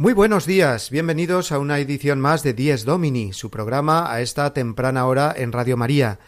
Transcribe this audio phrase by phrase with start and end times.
[0.00, 4.54] Muy buenos días, bienvenidos a una edición más de Dies Domini, su programa a esta
[4.54, 6.20] temprana hora en Radio María,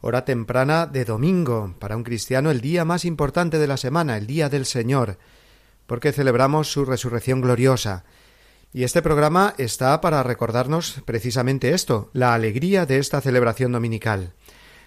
[0.00, 4.26] hora temprana de domingo, para un cristiano el día más importante de la semana, el
[4.26, 5.18] Día del Señor,
[5.86, 8.02] porque celebramos su resurrección gloriosa.
[8.72, 14.32] Y este programa está para recordarnos precisamente esto, la alegría de esta celebración dominical.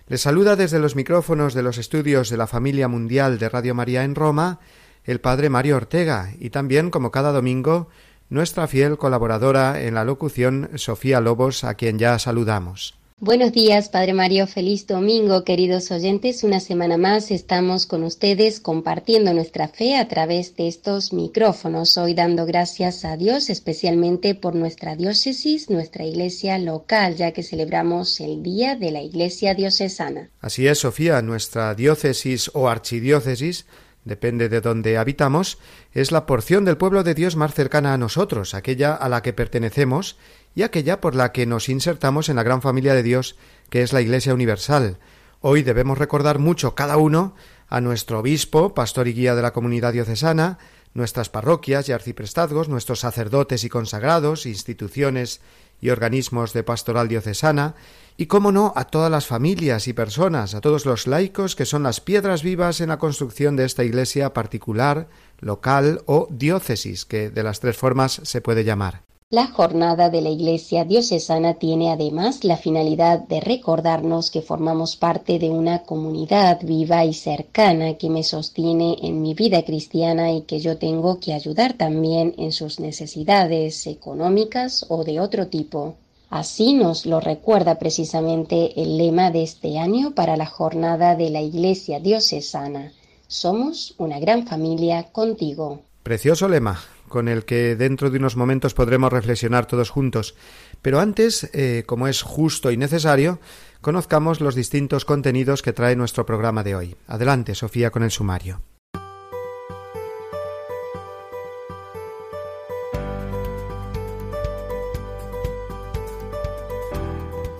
[0.09, 4.03] Les saluda desde los micrófonos de los estudios de la familia mundial de Radio María
[4.03, 4.59] en Roma,
[5.05, 7.87] el padre Mario Ortega, y también, como cada domingo,
[8.29, 12.95] nuestra fiel colaboradora en la locución, Sofía Lobos, a quien ya saludamos.
[13.17, 14.45] Buenos días, Padre Mario.
[14.45, 16.43] Feliz domingo, queridos oyentes.
[16.43, 21.97] Una semana más estamos con ustedes compartiendo nuestra fe a través de estos micrófonos.
[21.97, 28.19] Hoy dando gracias a Dios especialmente por nuestra diócesis, nuestra iglesia local, ya que celebramos
[28.19, 30.29] el Día de la Iglesia Diocesana.
[30.41, 33.65] Así es, Sofía, nuestra diócesis o archidiócesis
[34.05, 35.57] depende de donde habitamos,
[35.91, 39.33] es la porción del pueblo de Dios más cercana a nosotros, aquella a la que
[39.33, 40.17] pertenecemos
[40.55, 43.35] y aquella por la que nos insertamos en la gran familia de Dios
[43.69, 44.99] que es la Iglesia Universal.
[45.41, 47.35] Hoy debemos recordar mucho cada uno
[47.67, 50.59] a nuestro obispo, pastor y guía de la comunidad diocesana,
[50.93, 55.41] nuestras parroquias y arciprestazgos, nuestros sacerdotes y consagrados, instituciones
[55.81, 57.75] y organismos de pastoral diocesana,
[58.17, 61.83] y cómo no a todas las familias y personas, a todos los laicos que son
[61.83, 65.07] las piedras vivas en la construcción de esta iglesia particular,
[65.39, 69.03] local o diócesis, que de las tres formas se puede llamar.
[69.31, 75.39] La jornada de la Iglesia diocesana tiene además la finalidad de recordarnos que formamos parte
[75.39, 80.59] de una comunidad viva y cercana que me sostiene en mi vida cristiana y que
[80.59, 85.95] yo tengo que ayudar también en sus necesidades económicas o de otro tipo.
[86.35, 91.39] Así nos lo recuerda precisamente el lema de este año para la jornada de la
[91.39, 92.91] Iglesia diocesana.
[93.27, 95.83] Somos una gran familia contigo.
[96.03, 100.35] Precioso lema, con el que dentro de unos momentos podremos reflexionar todos juntos.
[100.81, 103.39] Pero antes, eh, como es justo y necesario,
[103.79, 106.95] conozcamos los distintos contenidos que trae nuestro programa de hoy.
[107.07, 108.59] Adelante, Sofía, con el sumario.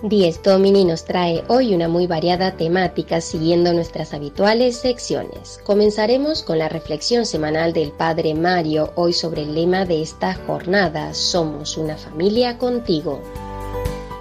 [0.08, 5.58] Diez Domini nos trae hoy una muy variada temática siguiendo nuestras habituales secciones.
[5.64, 11.12] Comenzaremos con la reflexión semanal del Padre Mario hoy sobre el lema de esta jornada,
[11.12, 13.20] Somos una familia contigo.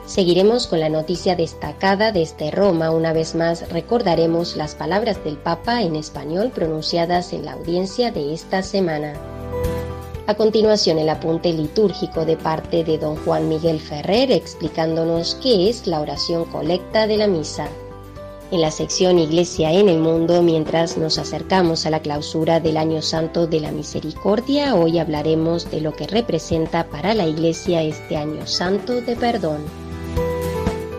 [0.08, 2.90] Seguiremos con la noticia destacada desde Roma.
[2.90, 8.34] Una vez más recordaremos las palabras del Papa en español pronunciadas en la audiencia de
[8.34, 9.35] esta semana.
[10.28, 15.86] A continuación, el apunte litúrgico de parte de don Juan Miguel Ferrer explicándonos qué es
[15.86, 17.68] la oración colecta de la misa.
[18.50, 23.04] En la sección Iglesia en el Mundo, mientras nos acercamos a la clausura del Año
[23.04, 28.48] Santo de la Misericordia, hoy hablaremos de lo que representa para la Iglesia este Año
[28.48, 29.60] Santo de Perdón.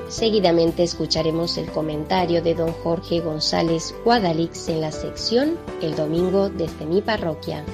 [0.08, 6.87] Seguidamente escucharemos el comentario de don Jorge González Guadalix en la sección El Domingo desde
[6.87, 7.64] mi parroquia.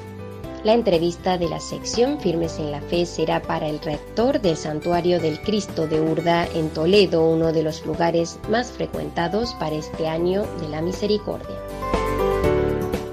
[0.65, 5.19] La entrevista de la sección Firmes en la Fe será para el rector del Santuario
[5.19, 10.45] del Cristo de Urda en Toledo, uno de los lugares más frecuentados para este año
[10.61, 11.57] de la misericordia.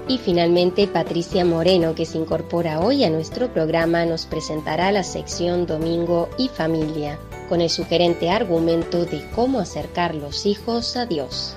[0.06, 5.66] Y finalmente Patricia Moreno, que se incorpora hoy a nuestro programa, nos presentará la sección
[5.66, 7.18] Domingo y Familia,
[7.48, 11.56] con el sugerente argumento de cómo acercar los hijos a Dios.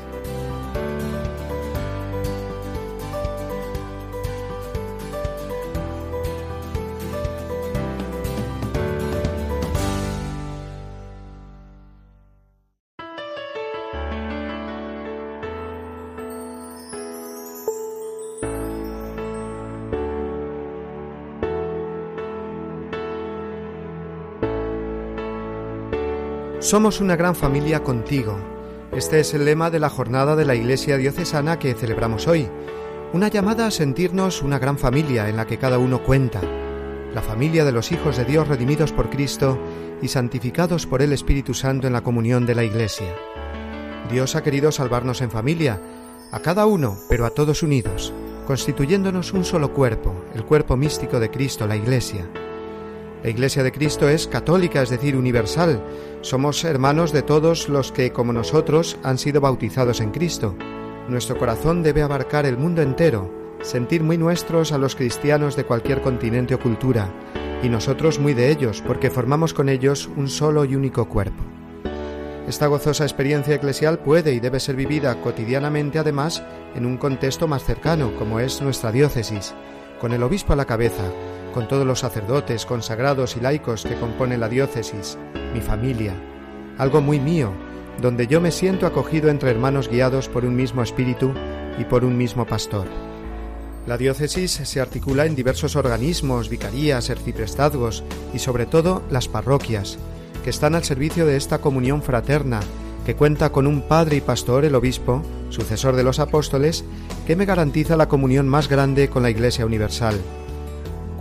[26.74, 28.36] Somos una gran familia contigo.
[28.92, 32.50] Este es el lema de la jornada de la Iglesia Diocesana que celebramos hoy.
[33.14, 36.42] Una llamada a sentirnos una gran familia en la que cada uno cuenta.
[37.14, 39.60] La familia de los hijos de Dios redimidos por Cristo
[40.02, 43.14] y santificados por el Espíritu Santo en la comunión de la Iglesia.
[44.10, 45.80] Dios ha querido salvarnos en familia,
[46.32, 48.12] a cada uno, pero a todos unidos,
[48.48, 52.28] constituyéndonos un solo cuerpo, el cuerpo místico de Cristo, la Iglesia.
[53.24, 55.82] La Iglesia de Cristo es católica, es decir, universal.
[56.20, 60.58] Somos hermanos de todos los que, como nosotros, han sido bautizados en Cristo.
[61.08, 63.32] Nuestro corazón debe abarcar el mundo entero,
[63.62, 67.14] sentir muy nuestros a los cristianos de cualquier continente o cultura,
[67.64, 71.44] y nosotros muy de ellos, porque formamos con ellos un solo y único cuerpo.
[72.46, 76.44] Esta gozosa experiencia eclesial puede y debe ser vivida cotidianamente además
[76.76, 79.54] en un contexto más cercano, como es nuestra diócesis,
[80.02, 81.06] con el obispo a la cabeza,
[81.54, 85.18] con todos los sacerdotes, consagrados y laicos que componen la diócesis,
[85.54, 86.14] mi familia,
[86.78, 87.54] algo muy mío,
[88.02, 91.34] donde yo me siento acogido entre hermanos guiados por un mismo espíritu
[91.78, 92.88] y por un mismo pastor.
[93.86, 98.04] La diócesis se articula en diversos organismos, vicarías, arciprestazgos
[98.34, 99.98] y sobre todo las parroquias,
[100.44, 102.62] que están al servicio de esta comunión fraterna,
[103.06, 106.86] que cuenta con un padre y pastor, el obispo, sucesor de los apóstoles,
[107.28, 110.16] que me garantiza la comunión más grande con la Iglesia Universal.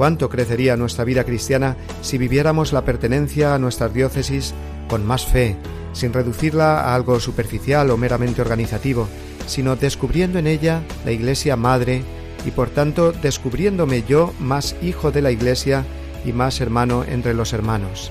[0.03, 4.53] ¿Cuánto crecería nuestra vida cristiana si viviéramos la pertenencia a nuestras diócesis
[4.89, 5.55] con más fe,
[5.93, 9.07] sin reducirla a algo superficial o meramente organizativo,
[9.47, 12.03] sino descubriendo en ella la Iglesia Madre
[12.45, 15.85] y por tanto descubriéndome yo más hijo de la Iglesia
[16.25, 18.11] y más hermano entre los hermanos.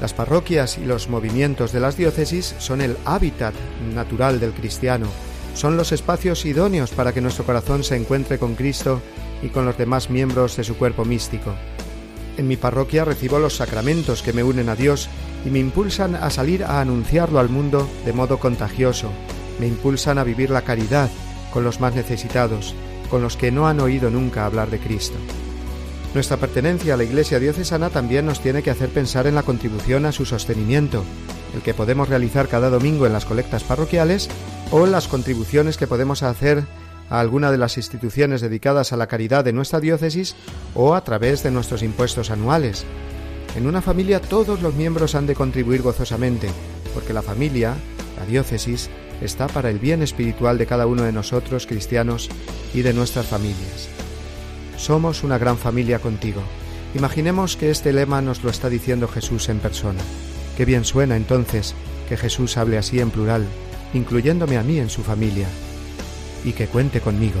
[0.00, 3.54] Las parroquias y los movimientos de las diócesis son el hábitat
[3.92, 5.08] natural del cristiano,
[5.54, 9.02] son los espacios idóneos para que nuestro corazón se encuentre con Cristo
[9.42, 11.52] y con los demás miembros de su cuerpo místico.
[12.36, 15.08] En mi parroquia recibo los sacramentos que me unen a Dios
[15.44, 19.10] y me impulsan a salir a anunciarlo al mundo de modo contagioso,
[19.58, 21.10] me impulsan a vivir la caridad
[21.52, 22.74] con los más necesitados,
[23.10, 25.16] con los que no han oído nunca hablar de Cristo.
[26.14, 30.04] Nuestra pertenencia a la Iglesia diocesana también nos tiene que hacer pensar en la contribución
[30.04, 31.04] a su sostenimiento,
[31.54, 34.28] el que podemos realizar cada domingo en las colectas parroquiales
[34.70, 36.64] o las contribuciones que podemos hacer
[37.12, 40.34] a alguna de las instituciones dedicadas a la caridad de nuestra diócesis
[40.74, 42.86] o a través de nuestros impuestos anuales.
[43.54, 46.48] En una familia todos los miembros han de contribuir gozosamente,
[46.94, 47.74] porque la familia,
[48.18, 48.88] la diócesis,
[49.20, 52.30] está para el bien espiritual de cada uno de nosotros, cristianos,
[52.72, 53.90] y de nuestras familias.
[54.78, 56.40] Somos una gran familia contigo.
[56.94, 60.00] Imaginemos que este lema nos lo está diciendo Jesús en persona.
[60.56, 61.74] Qué bien suena entonces
[62.08, 63.44] que Jesús hable así en plural,
[63.92, 65.46] incluyéndome a mí en su familia,
[66.44, 67.40] y que cuente conmigo.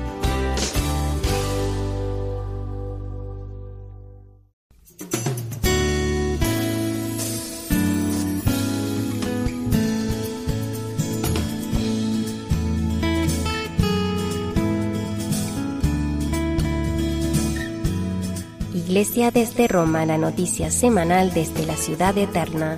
[18.91, 22.77] Iglesia desde Roma, la noticia semanal desde la ciudad eterna.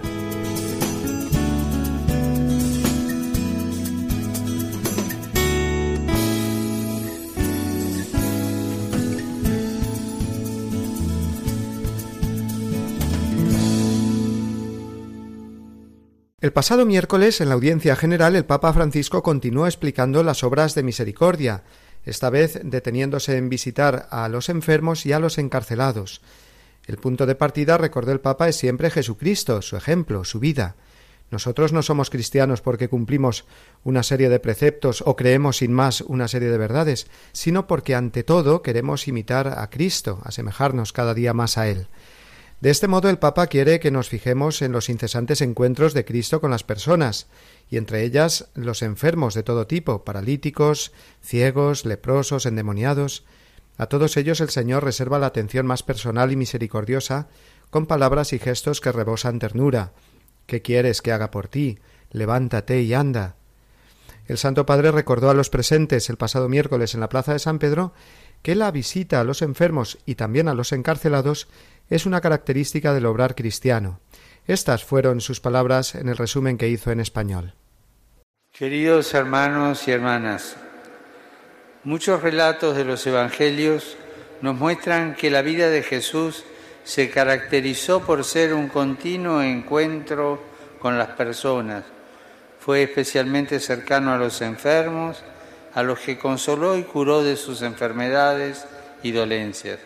[16.40, 20.84] El pasado miércoles, en la audiencia general, el Papa Francisco continuó explicando las obras de
[20.84, 21.64] misericordia,
[22.06, 26.22] esta vez deteniéndose en visitar a los enfermos y a los encarcelados.
[26.86, 30.76] El punto de partida, recordó el Papa, es siempre Jesucristo, su ejemplo, su vida.
[31.32, 33.46] Nosotros no somos cristianos porque cumplimos
[33.84, 38.24] una serie de preceptos o creemos sin más una serie de verdades, sino porque ante
[38.24, 41.88] todo queremos imitar a Cristo, asemejarnos cada día más a Él.
[42.64, 46.40] De este modo el Papa quiere que nos fijemos en los incesantes encuentros de Cristo
[46.40, 47.28] con las personas,
[47.70, 53.26] y entre ellas los enfermos de todo tipo, paralíticos, ciegos, leprosos, endemoniados.
[53.78, 57.28] A todos ellos el Señor reserva la atención más personal y misericordiosa,
[57.70, 59.92] con palabras y gestos que rebosan ternura.
[60.46, 61.80] ¿Qué quieres que haga por ti?
[62.12, 63.36] Levántate y anda.
[64.26, 67.60] El Santo Padre recordó a los presentes el pasado miércoles en la Plaza de San
[67.60, 67.92] Pedro
[68.42, 71.48] que la visita a los enfermos y también a los encarcelados
[71.90, 74.00] es una característica del obrar cristiano.
[74.46, 77.54] Estas fueron sus palabras en el resumen que hizo en español.
[78.52, 80.58] Queridos hermanos y hermanas,
[81.84, 83.98] muchos relatos de los Evangelios
[84.42, 86.44] nos muestran que la vida de Jesús
[86.84, 90.44] se caracterizó por ser un continuo encuentro
[90.80, 91.86] con las personas.
[92.60, 95.24] Fue especialmente cercano a los enfermos,
[95.74, 98.66] a los que consoló y curó de sus enfermedades
[99.02, 99.80] y dolencias.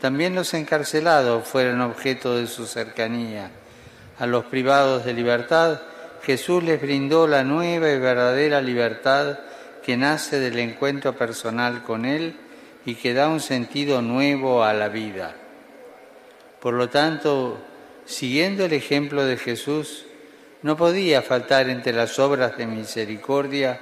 [0.00, 3.50] También los encarcelados fueron objeto de su cercanía.
[4.18, 5.80] A los privados de libertad,
[6.22, 9.38] Jesús les brindó la nueva y verdadera libertad
[9.84, 12.36] que nace del encuentro personal con Él
[12.86, 15.34] y que da un sentido nuevo a la vida.
[16.60, 17.58] Por lo tanto,
[18.06, 20.06] siguiendo el ejemplo de Jesús,
[20.62, 23.80] no podía faltar entre las obras de misericordia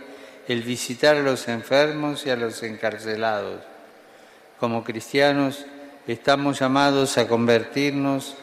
[0.48, 3.62] el visitar a los enfermos y a los encarcelados.
[4.58, 5.64] Como cristianos
[6.06, 8.34] estamos llamados a convertirnos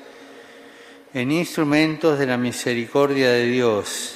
[1.14, 4.16] en instrumentos de la misericordia de Dios,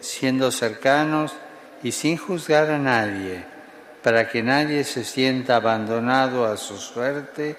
[0.00, 1.32] siendo cercanos
[1.82, 3.44] y sin juzgar a nadie,
[4.02, 7.56] para que nadie se sienta abandonado a su suerte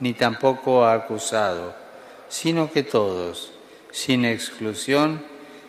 [0.00, 1.74] ni tampoco acusado,
[2.28, 3.52] sino que todos,
[3.92, 5.22] sin exclusión,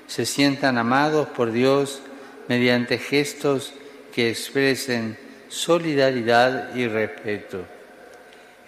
[0.07, 2.01] se sientan amados por Dios
[2.47, 3.73] mediante gestos
[4.13, 5.17] que expresen
[5.47, 7.74] solidaridad y respeto.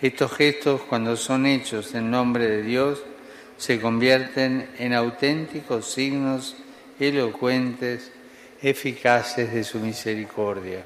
[0.01, 3.01] Estos gestos, cuando son hechos en nombre de Dios,
[3.57, 6.55] se convierten en auténticos signos
[6.99, 8.11] elocuentes
[8.61, 10.85] eficaces de su misericordia.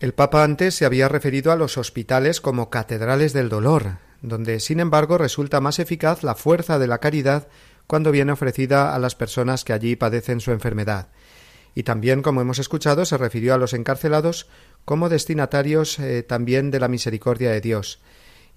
[0.00, 4.80] El Papa antes se había referido a los hospitales como catedrales del dolor, donde sin
[4.80, 7.48] embargo resulta más eficaz la fuerza de la caridad
[7.86, 11.08] cuando viene ofrecida a las personas que allí padecen su enfermedad.
[11.76, 14.48] Y también, como hemos escuchado, se refirió a los encarcelados
[14.86, 18.00] como destinatarios eh, también de la misericordia de Dios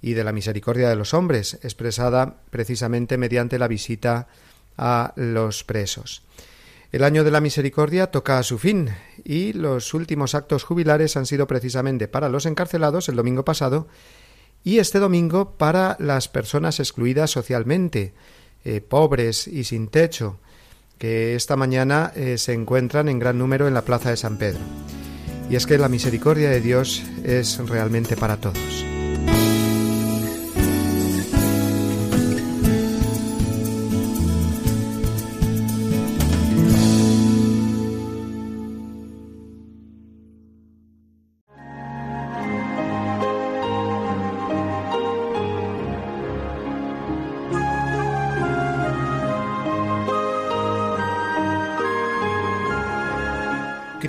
[0.01, 4.29] y de la misericordia de los hombres, expresada precisamente mediante la visita
[4.77, 6.23] a los presos.
[6.93, 8.89] El año de la misericordia toca a su fin
[9.25, 13.89] y los últimos actos jubilares han sido precisamente para los encarcelados el domingo pasado
[14.63, 18.13] y este domingo para las personas excluidas socialmente,
[18.63, 20.39] eh, pobres y sin techo,
[20.99, 24.59] que esta mañana eh, se encuentran en gran número en la plaza de San Pedro.
[25.49, 28.85] Y es que la misericordia de Dios es realmente para todos.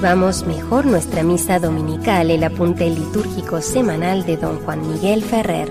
[0.00, 5.66] Vivamos mejor nuestra misa dominical, el apunte litúrgico semanal de don Juan Miguel Ferrer.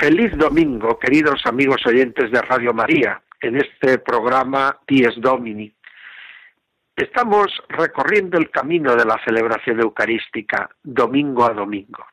[0.00, 5.72] Feliz domingo, queridos amigos oyentes de Radio María, en este programa Dies Domini.
[6.96, 12.04] Estamos recorriendo el camino de la celebración eucarística, domingo a domingo.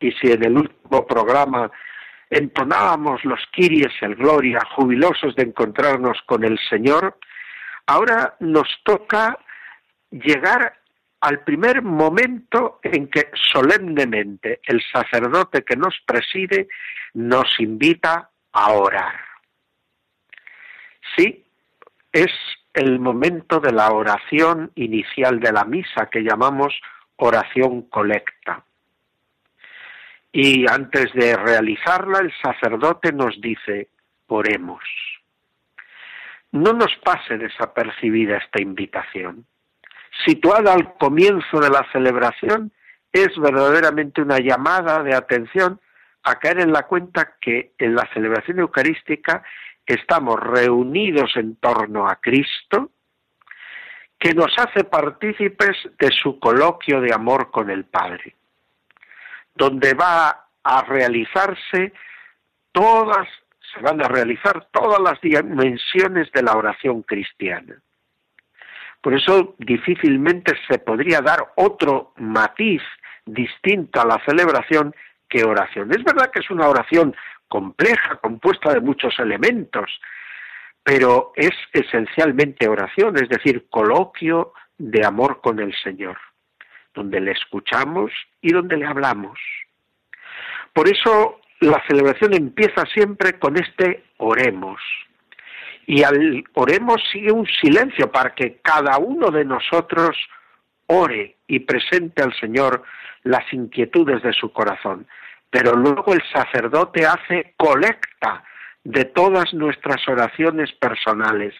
[0.00, 1.70] Y si en el último programa
[2.30, 7.18] entonábamos los Kiries el Gloria, jubilosos de encontrarnos con el Señor,
[7.86, 9.38] ahora nos toca
[10.10, 10.74] llegar
[11.20, 16.68] al primer momento en que solemnemente el sacerdote que nos preside
[17.14, 19.14] nos invita a orar.
[21.16, 21.44] Sí,
[22.12, 22.30] es
[22.74, 26.78] el momento de la oración inicial de la misa que llamamos
[27.16, 28.64] oración colecta.
[30.32, 33.88] Y antes de realizarla, el sacerdote nos dice,
[34.26, 34.82] oremos.
[36.52, 39.46] No nos pase desapercibida esta invitación.
[40.26, 42.72] Situada al comienzo de la celebración,
[43.12, 45.80] es verdaderamente una llamada de atención
[46.22, 49.42] a caer en la cuenta que en la celebración eucarística
[49.86, 52.90] estamos reunidos en torno a Cristo,
[54.18, 58.34] que nos hace partícipes de su coloquio de amor con el Padre,
[59.58, 61.92] donde va a realizarse
[62.72, 63.28] todas,
[63.74, 67.82] se van a realizar todas las dimensiones de la oración cristiana.
[69.02, 72.82] Por eso difícilmente se podría dar otro matiz
[73.26, 74.94] distinto a la celebración
[75.28, 75.90] que oración.
[75.90, 77.14] Es verdad que es una oración
[77.48, 80.00] compleja, compuesta de muchos elementos,
[80.82, 86.16] pero es esencialmente oración, es decir, coloquio de amor con el Señor,
[86.98, 88.10] donde le escuchamos
[88.42, 89.38] y donde le hablamos.
[90.72, 94.80] Por eso la celebración empieza siempre con este oremos.
[95.86, 100.16] Y al oremos sigue un silencio para que cada uno de nosotros
[100.86, 102.82] ore y presente al Señor
[103.22, 105.06] las inquietudes de su corazón.
[105.50, 108.42] Pero luego el sacerdote hace colecta
[108.82, 111.54] de todas nuestras oraciones personales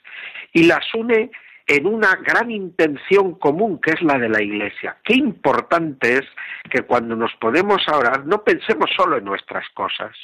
[0.52, 1.30] y las une
[1.68, 4.96] en una gran intención común que es la de la Iglesia.
[5.04, 6.24] Qué importante es
[6.70, 10.16] que cuando nos podemos orar no pensemos solo en nuestras cosas.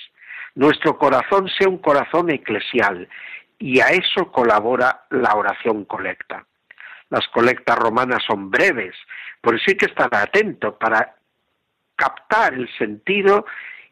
[0.55, 3.07] Nuestro corazón sea un corazón eclesial
[3.59, 6.47] y a eso colabora la oración colecta.
[7.11, 8.95] Las colectas romanas son breves,
[9.43, 11.15] por eso hay que estar atento para
[11.95, 13.45] captar el sentido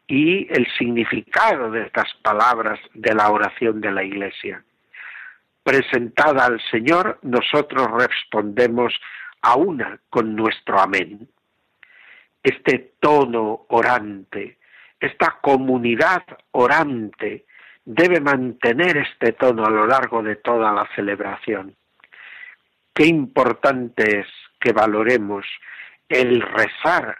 [0.07, 4.63] y el significado de estas palabras de la oración de la Iglesia.
[5.63, 8.93] Presentada al Señor, nosotros respondemos
[9.41, 11.29] a una con nuestro amén.
[12.41, 14.57] Este tono orante,
[14.99, 17.45] esta comunidad orante,
[17.85, 21.75] debe mantener este tono a lo largo de toda la celebración.
[22.93, 24.27] Qué importante es
[24.59, 25.45] que valoremos
[26.09, 27.17] el rezar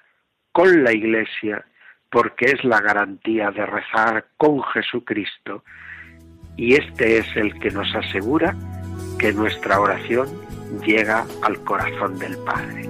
[0.52, 1.66] con la Iglesia
[2.10, 5.64] porque es la garantía de rezar con Jesucristo
[6.58, 8.56] y este es el que nos asegura
[9.18, 10.28] que nuestra oración
[10.86, 12.90] llega al corazón del Padre.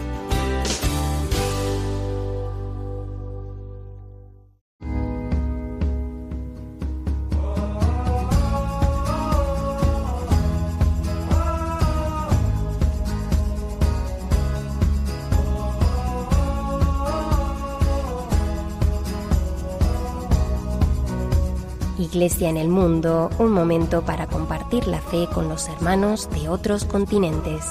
[22.11, 26.83] Iglesia en el Mundo, un momento para compartir la fe con los hermanos de otros
[26.83, 27.63] continentes.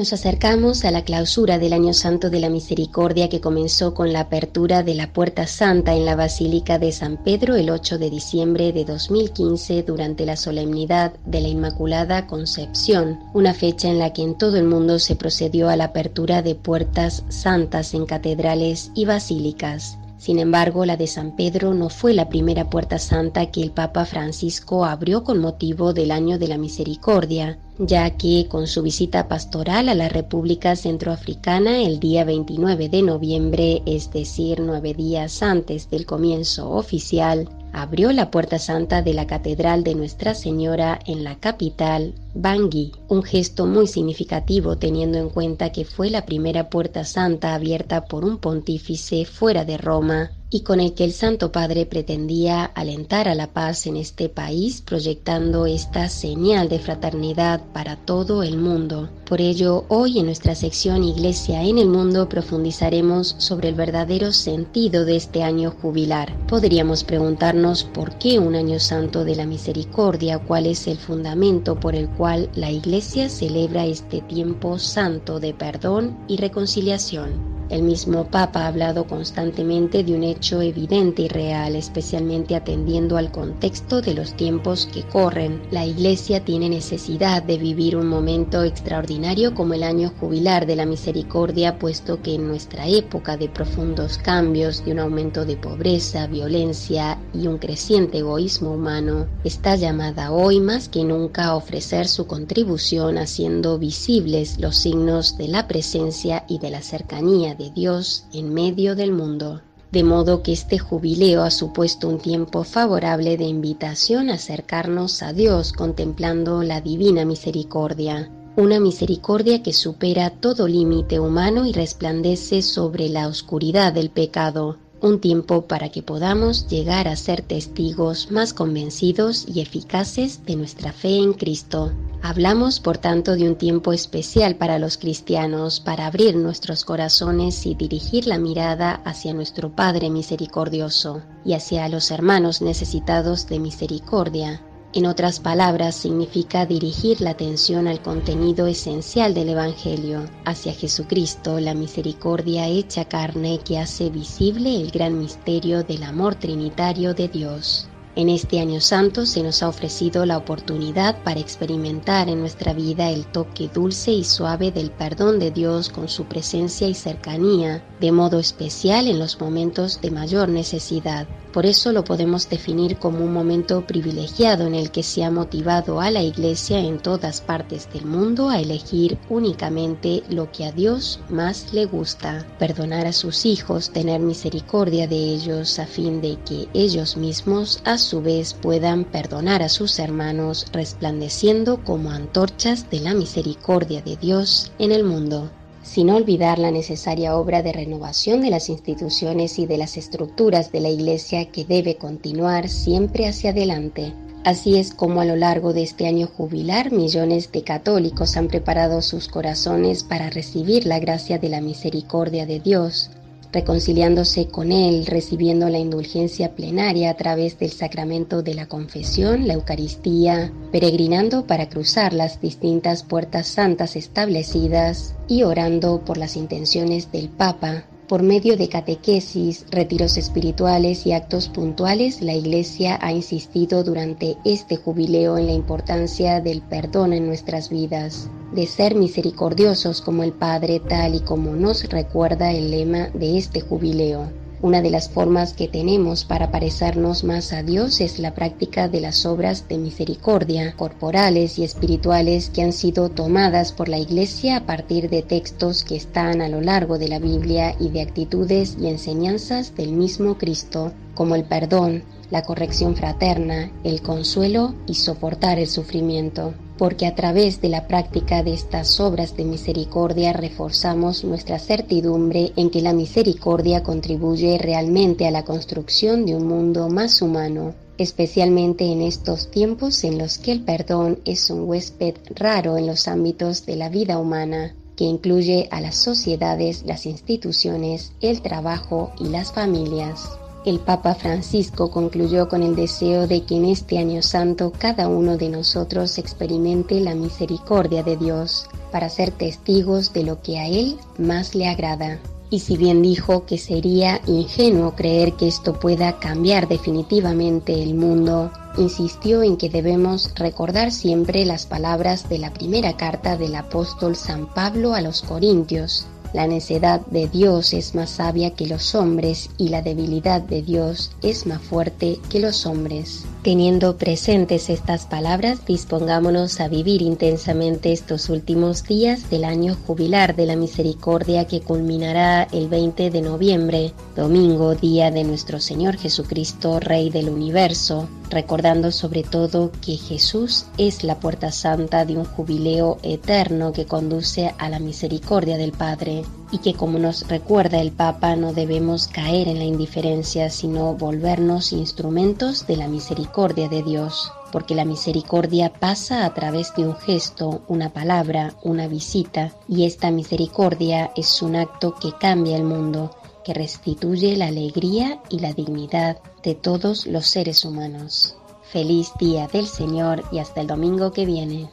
[0.00, 4.20] Nos acercamos a la clausura del Año Santo de la Misericordia que comenzó con la
[4.20, 8.72] apertura de la Puerta Santa en la Basílica de San Pedro el 8 de diciembre
[8.72, 14.38] de 2015 durante la solemnidad de la Inmaculada Concepción, una fecha en la que en
[14.38, 19.98] todo el mundo se procedió a la apertura de puertas santas en catedrales y basílicas.
[20.16, 24.06] Sin embargo, la de San Pedro no fue la primera puerta santa que el Papa
[24.06, 29.88] Francisco abrió con motivo del Año de la Misericordia, ya que con su visita pastoral
[29.88, 36.04] a la República Centroafricana el día 29 de noviembre, es decir, nueve días antes del
[36.04, 42.12] comienzo oficial, abrió la puerta santa de la Catedral de Nuestra Señora en la capital,
[42.34, 48.04] Bangui, un gesto muy significativo teniendo en cuenta que fue la primera puerta santa abierta
[48.04, 53.28] por un pontífice fuera de Roma y con el que el Santo Padre pretendía alentar
[53.28, 59.08] a la paz en este país, proyectando esta señal de fraternidad para todo el mundo.
[59.26, 65.04] Por ello, hoy en nuestra sección Iglesia en el Mundo profundizaremos sobre el verdadero sentido
[65.04, 66.36] de este año jubilar.
[66.48, 71.94] Podríamos preguntarnos por qué un año santo de la misericordia, cuál es el fundamento por
[71.94, 77.60] el la Iglesia celebra este tiempo santo de perdón y reconciliación.
[77.70, 83.30] El mismo Papa ha hablado constantemente de un hecho evidente y real, especialmente atendiendo al
[83.30, 85.62] contexto de los tiempos que corren.
[85.70, 90.84] La Iglesia tiene necesidad de vivir un momento extraordinario como el año jubilar de la
[90.84, 97.20] misericordia, puesto que en nuestra época de profundos cambios, de un aumento de pobreza, violencia
[97.32, 103.16] y un creciente egoísmo humano, está llamada hoy más que nunca a ofrecer su contribución
[103.16, 108.94] haciendo visibles los signos de la presencia y de la cercanía de Dios en medio
[108.94, 109.62] del mundo.
[109.90, 115.32] De modo que este jubileo ha supuesto un tiempo favorable de invitación a acercarnos a
[115.32, 123.08] Dios contemplando la divina misericordia, una misericordia que supera todo límite humano y resplandece sobre
[123.08, 129.46] la oscuridad del pecado, un tiempo para que podamos llegar a ser testigos más convencidos
[129.48, 131.92] y eficaces de nuestra fe en Cristo.
[132.22, 137.74] Hablamos, por tanto, de un tiempo especial para los cristianos, para abrir nuestros corazones y
[137.74, 144.62] dirigir la mirada hacia nuestro Padre misericordioso y hacia los hermanos necesitados de misericordia.
[144.92, 151.74] En otras palabras, significa dirigir la atención al contenido esencial del Evangelio, hacia Jesucristo, la
[151.74, 157.89] misericordia hecha carne que hace visible el gran misterio del amor trinitario de Dios.
[158.16, 163.08] En este año santo se nos ha ofrecido la oportunidad para experimentar en nuestra vida
[163.08, 168.10] el toque dulce y suave del perdón de Dios con su presencia y cercanía, de
[168.10, 171.28] modo especial en los momentos de mayor necesidad.
[171.52, 176.00] Por eso lo podemos definir como un momento privilegiado en el que se ha motivado
[176.00, 181.18] a la Iglesia en todas partes del mundo a elegir únicamente lo que a Dios
[181.28, 186.68] más le gusta, perdonar a sus hijos, tener misericordia de ellos a fin de que
[186.72, 193.14] ellos mismos a su vez puedan perdonar a sus hermanos resplandeciendo como antorchas de la
[193.14, 195.50] misericordia de Dios en el mundo
[195.82, 200.80] sin olvidar la necesaria obra de renovación de las instituciones y de las estructuras de
[200.80, 204.12] la Iglesia que debe continuar siempre hacia adelante.
[204.44, 209.02] Así es como a lo largo de este año jubilar millones de católicos han preparado
[209.02, 213.10] sus corazones para recibir la gracia de la misericordia de Dios,
[213.52, 219.54] reconciliándose con Él, recibiendo la indulgencia plenaria a través del sacramento de la confesión, la
[219.54, 227.28] Eucaristía, peregrinando para cruzar las distintas puertas santas establecidas y orando por las intenciones del
[227.28, 234.36] Papa, por medio de catequesis, retiros espirituales y actos puntuales, la Iglesia ha insistido durante
[234.44, 240.32] este jubileo en la importancia del perdón en nuestras vidas, de ser misericordiosos como el
[240.32, 244.39] Padre, tal y como nos recuerda el lema de este jubileo.
[244.62, 249.00] Una de las formas que tenemos para parecernos más a Dios es la práctica de
[249.00, 254.66] las obras de misericordia, corporales y espirituales que han sido tomadas por la Iglesia a
[254.66, 258.88] partir de textos que están a lo largo de la Biblia y de actitudes y
[258.88, 265.68] enseñanzas del mismo Cristo, como el perdón, la corrección fraterna, el consuelo y soportar el
[265.68, 272.54] sufrimiento porque a través de la práctica de estas obras de misericordia reforzamos nuestra certidumbre
[272.56, 278.86] en que la misericordia contribuye realmente a la construcción de un mundo más humano, especialmente
[278.86, 283.66] en estos tiempos en los que el perdón es un huésped raro en los ámbitos
[283.66, 289.52] de la vida humana que incluye a las sociedades, las instituciones, el trabajo y las
[289.52, 290.30] familias.
[290.64, 295.38] El Papa Francisco concluyó con el deseo de que en este año santo cada uno
[295.38, 300.98] de nosotros experimente la misericordia de Dios para ser testigos de lo que a Él
[301.16, 302.18] más le agrada.
[302.50, 308.50] Y si bien dijo que sería ingenuo creer que esto pueda cambiar definitivamente el mundo,
[308.76, 314.52] insistió en que debemos recordar siempre las palabras de la primera carta del apóstol San
[314.52, 319.68] Pablo a los Corintios, la necedad de Dios es más sabia que los hombres y
[319.68, 323.24] la debilidad de Dios es más fuerte que los hombres.
[323.42, 330.46] Teniendo presentes estas palabras, dispongámonos a vivir intensamente estos últimos días del año jubilar de
[330.46, 337.10] la misericordia que culminará el 20 de noviembre, domingo, día de nuestro Señor Jesucristo, Rey
[337.10, 343.72] del universo, recordando sobre todo que Jesús es la puerta santa de un jubileo eterno
[343.72, 348.52] que conduce a la misericordia del Padre y que como nos recuerda el Papa no
[348.52, 354.84] debemos caer en la indiferencia sino volvernos instrumentos de la misericordia de Dios, porque la
[354.84, 361.42] misericordia pasa a través de un gesto, una palabra, una visita y esta misericordia es
[361.42, 363.10] un acto que cambia el mundo
[363.54, 368.36] restituye la alegría y la dignidad de todos los seres humanos.
[368.72, 371.68] Feliz día del Señor y hasta el domingo que viene.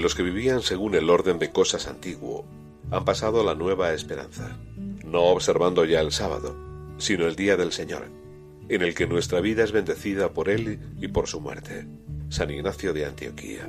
[0.00, 2.44] los que vivían según el orden de cosas antiguo
[2.90, 4.58] han pasado a la nueva esperanza,
[5.04, 6.56] no observando ya el sábado,
[6.98, 8.08] sino el día del Señor,
[8.68, 11.86] en el que nuestra vida es bendecida por Él y por su muerte.
[12.30, 13.68] San Ignacio de Antioquía.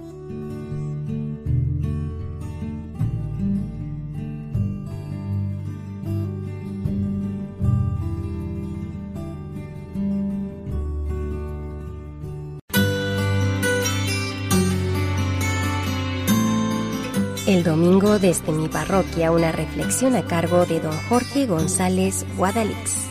[17.48, 23.11] El domingo desde mi parroquia una reflexión a cargo de don Jorge González Guadalix.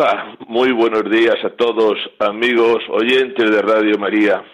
[0.00, 4.44] Hola, muy buenos días a todos, amigos oyentes de Radio María.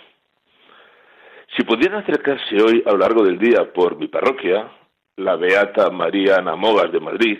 [1.54, 4.72] Si pudieran acercarse hoy a lo largo del día por mi parroquia,
[5.16, 7.38] la Beata María Namogas de Madrid,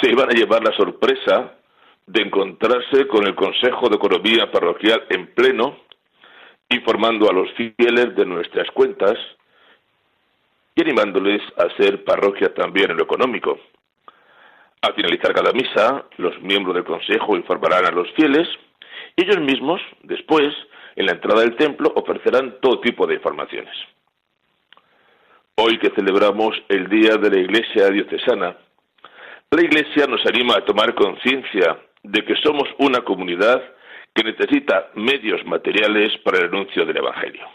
[0.00, 1.54] se iban a llevar la sorpresa
[2.08, 5.78] de encontrarse con el Consejo de Economía Parroquial en pleno,
[6.70, 9.14] informando a los fieles de nuestras cuentas
[10.74, 13.60] y animándoles a ser parroquia también en lo económico.
[14.84, 18.46] Al finalizar cada misa, los miembros del Consejo informarán a los fieles
[19.16, 20.54] y ellos mismos, después,
[20.94, 23.74] en la entrada del templo, ofrecerán todo tipo de informaciones.
[25.56, 28.58] Hoy que celebramos el Día de la Iglesia Diocesana,
[29.52, 33.62] la Iglesia nos anima a tomar conciencia de que somos una comunidad
[34.14, 37.48] que necesita medios materiales para el anuncio del Evangelio.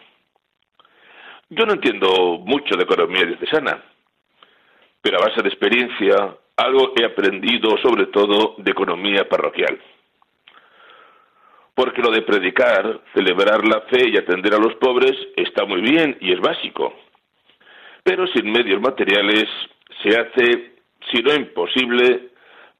[1.50, 3.84] Yo no entiendo mucho de economía diocesana,
[5.00, 9.80] pero a base de experiencia algo he aprendido sobre todo de economía parroquial.
[11.74, 16.17] Porque lo de predicar, celebrar la fe y atender a los pobres está muy bien
[16.19, 16.93] y es básico.
[18.04, 19.45] Pero sin medios materiales
[20.04, 20.74] se hace,
[21.12, 22.30] si no imposible,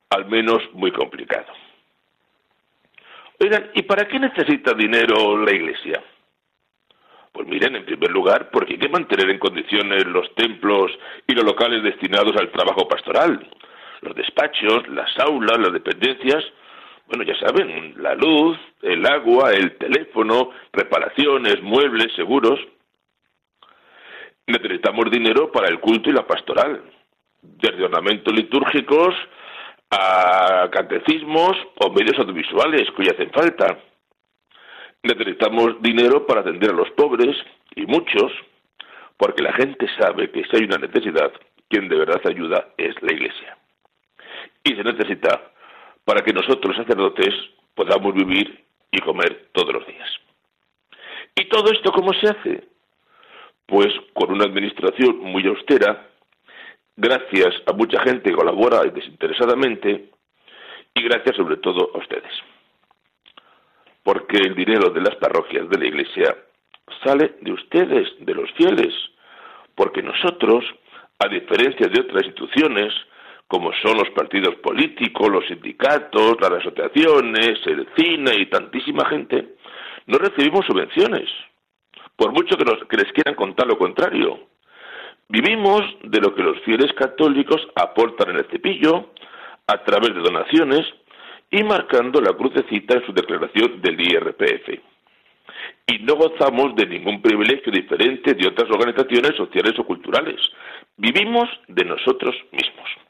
[0.10, 1.48] al menos muy complicado.
[3.42, 6.04] Oigan, ¿y para qué necesita dinero la Iglesia?
[7.32, 10.92] Pues miren, en primer lugar, porque hay que mantener en condiciones los templos
[11.26, 13.48] y los locales destinados al trabajo pastoral,
[14.02, 16.44] los despachos, las aulas, las dependencias,
[17.10, 22.60] bueno, ya saben, la luz, el agua, el teléfono, reparaciones, muebles, seguros.
[24.46, 26.84] Necesitamos dinero para el culto y la pastoral,
[27.42, 29.16] desde ornamentos litúrgicos
[29.90, 33.80] a catecismos o medios audiovisuales que hacen falta.
[35.02, 37.36] Necesitamos dinero para atender a los pobres
[37.76, 38.32] y muchos,
[39.18, 41.32] porque la gente sabe que si hay una necesidad,
[41.68, 43.59] quien de verdad ayuda es la Iglesia.
[44.80, 45.52] Se necesita
[46.06, 47.36] para que nosotros, sacerdotes,
[47.76, 50.10] podamos vivir y comer todos los días.
[51.36, 52.64] ¿Y todo esto cómo se hace?
[53.66, 56.08] Pues con una administración muy austera,
[56.96, 60.12] gracias a mucha gente que colabora desinteresadamente
[60.94, 62.32] y gracias sobre todo a ustedes.
[64.02, 66.38] Porque el dinero de las parroquias de la Iglesia
[67.04, 68.94] sale de ustedes, de los fieles,
[69.76, 70.64] porque nosotros,
[71.20, 72.94] a diferencia de otras instituciones,
[73.50, 79.56] como son los partidos políticos, los sindicatos, las asociaciones, el cine y tantísima gente,
[80.06, 81.28] no recibimos subvenciones,
[82.16, 84.50] por mucho que, les quieran contar lo contrario.
[85.28, 89.14] Vivimos de lo que los fieles católicos aportan en el cepillo
[89.66, 90.86] a través de donaciones
[91.50, 94.80] y marcando la crucecita en su declaración del IRPF.
[95.88, 100.40] Y no gozamos de ningún privilegio diferente de otras organizaciones sociales o culturales.
[100.98, 103.09] Vivimos de nosotros mismos.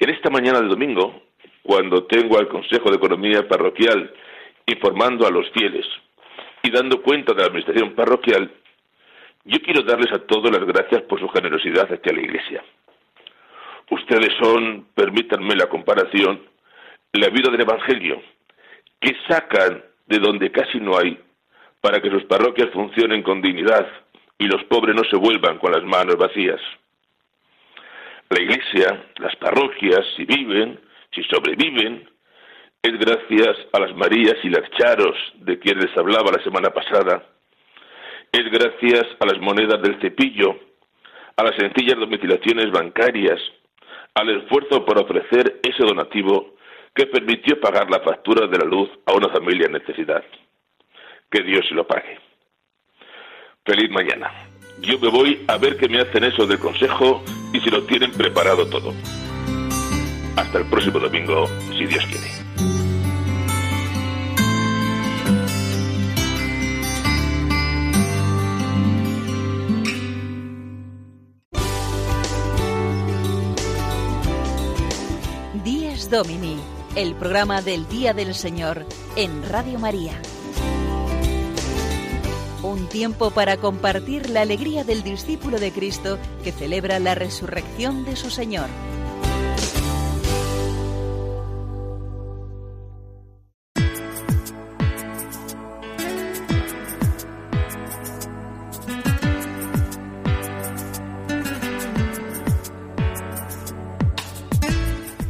[0.00, 1.22] En esta mañana de domingo,
[1.62, 4.14] cuando tengo al Consejo de Economía Parroquial
[4.66, 5.86] informando a los fieles
[6.62, 8.48] y dando cuenta de la Administración Parroquial,
[9.44, 12.62] yo quiero darles a todos las gracias por su generosidad hacia la Iglesia.
[13.90, 16.42] Ustedes son, permítanme la comparación,
[17.14, 18.22] la vida del Evangelio,
[19.00, 21.18] que sacan de donde casi no hay
[21.80, 23.86] para que sus parroquias funcionen con dignidad
[24.38, 26.60] y los pobres no se vuelvan con las manos vacías.
[28.30, 30.78] La Iglesia, las parroquias, si viven,
[31.14, 32.08] si sobreviven,
[32.82, 37.24] es gracias a las Marías y las Charos de quienes les hablaba la semana pasada,
[38.30, 40.58] es gracias a las monedas del cepillo,
[41.36, 43.40] a las sencillas domiciliaciones bancarias,
[44.14, 46.56] al esfuerzo por ofrecer ese donativo
[46.94, 50.24] que permitió pagar la factura de la luz a una familia en necesidad.
[51.30, 52.18] Que Dios se lo pague.
[53.64, 54.47] Feliz mañana.
[54.82, 58.12] Yo me voy a ver qué me hacen eso del consejo y si lo tienen
[58.12, 58.94] preparado todo.
[60.36, 62.28] Hasta el próximo domingo, si Dios quiere.
[75.64, 76.56] Dies Domini,
[76.94, 78.86] el programa del Día del Señor
[79.16, 80.20] en Radio María.
[82.68, 88.14] Un tiempo para compartir la alegría del discípulo de Cristo que celebra la resurrección de
[88.14, 88.68] su Señor.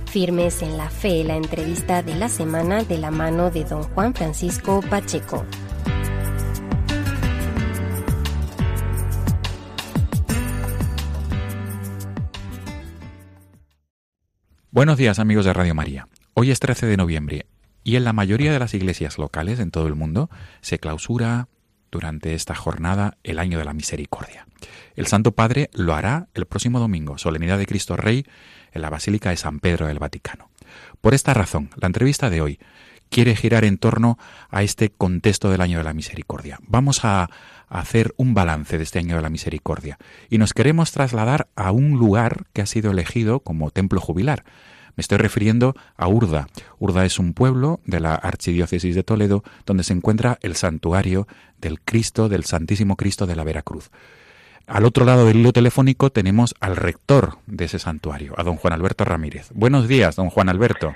[0.07, 4.12] Firmes en la fe, la entrevista de la semana de la mano de don Juan
[4.12, 5.44] Francisco Pacheco.
[14.79, 16.07] Buenos días amigos de Radio María.
[16.35, 17.47] Hoy es 13 de noviembre
[17.83, 21.49] y en la mayoría de las iglesias locales en todo el mundo se clausura
[21.91, 24.47] durante esta jornada el año de la misericordia.
[24.95, 28.25] El Santo Padre lo hará el próximo domingo, Solemnidad de Cristo Rey,
[28.71, 30.49] en la Basílica de San Pedro del Vaticano.
[31.01, 32.61] Por esta razón, la entrevista de hoy
[33.09, 34.17] quiere girar en torno
[34.49, 36.61] a este contexto del año de la misericordia.
[36.69, 37.29] Vamos a
[37.69, 39.99] hacer un balance de este año de la misericordia
[40.31, 44.45] y nos queremos trasladar a un lugar que ha sido elegido como templo jubilar.
[44.97, 46.49] Me estoy refiriendo a Urda.
[46.81, 51.29] Urda es un pueblo de la Archidiócesis de Toledo donde se encuentra el santuario
[51.61, 53.91] del Cristo, del Santísimo Cristo de la Veracruz.
[54.67, 58.75] Al otro lado del hilo telefónico tenemos al rector de ese santuario, a don Juan
[58.75, 59.51] Alberto Ramírez.
[59.55, 60.95] Buenos días, don Juan Alberto.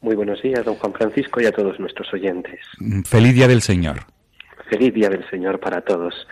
[0.00, 2.60] Muy buenos días, don Juan Francisco, y a todos nuestros oyentes.
[2.78, 4.00] Mm, feliz Día del Señor.
[4.68, 6.26] Feliz Día del Señor para todos.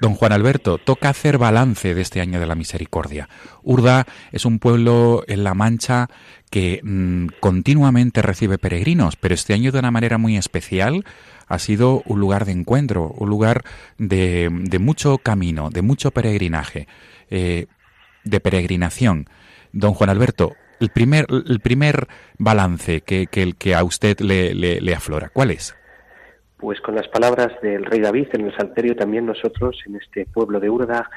[0.00, 3.28] Don Juan Alberto, toca hacer balance de este año de la misericordia.
[3.62, 6.08] Urda es un pueblo en La Mancha
[6.50, 11.04] que mm, continuamente recibe peregrinos, pero este año de una manera muy especial
[11.48, 13.62] ha sido un lugar de encuentro, un lugar
[13.98, 14.48] de,
[14.80, 16.88] mucho camino, de mucho peregrinaje,
[17.28, 17.66] eh,
[18.24, 19.28] de peregrinación.
[19.72, 24.94] Don Juan Alberto, el primer, el primer balance que, que, que a usted le, le
[24.94, 25.74] aflora, ¿cuál es?
[26.60, 30.60] Pues con las palabras del rey David en el Salterio también nosotros en este pueblo
[30.60, 31.08] de Urda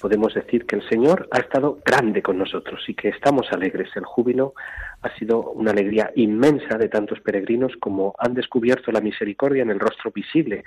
[0.00, 3.90] podemos decir que el Señor ha estado grande con nosotros y que estamos alegres.
[3.94, 4.54] El júbilo
[5.02, 9.80] ha sido una alegría inmensa de tantos peregrinos como han descubierto la misericordia en el
[9.80, 10.64] rostro visible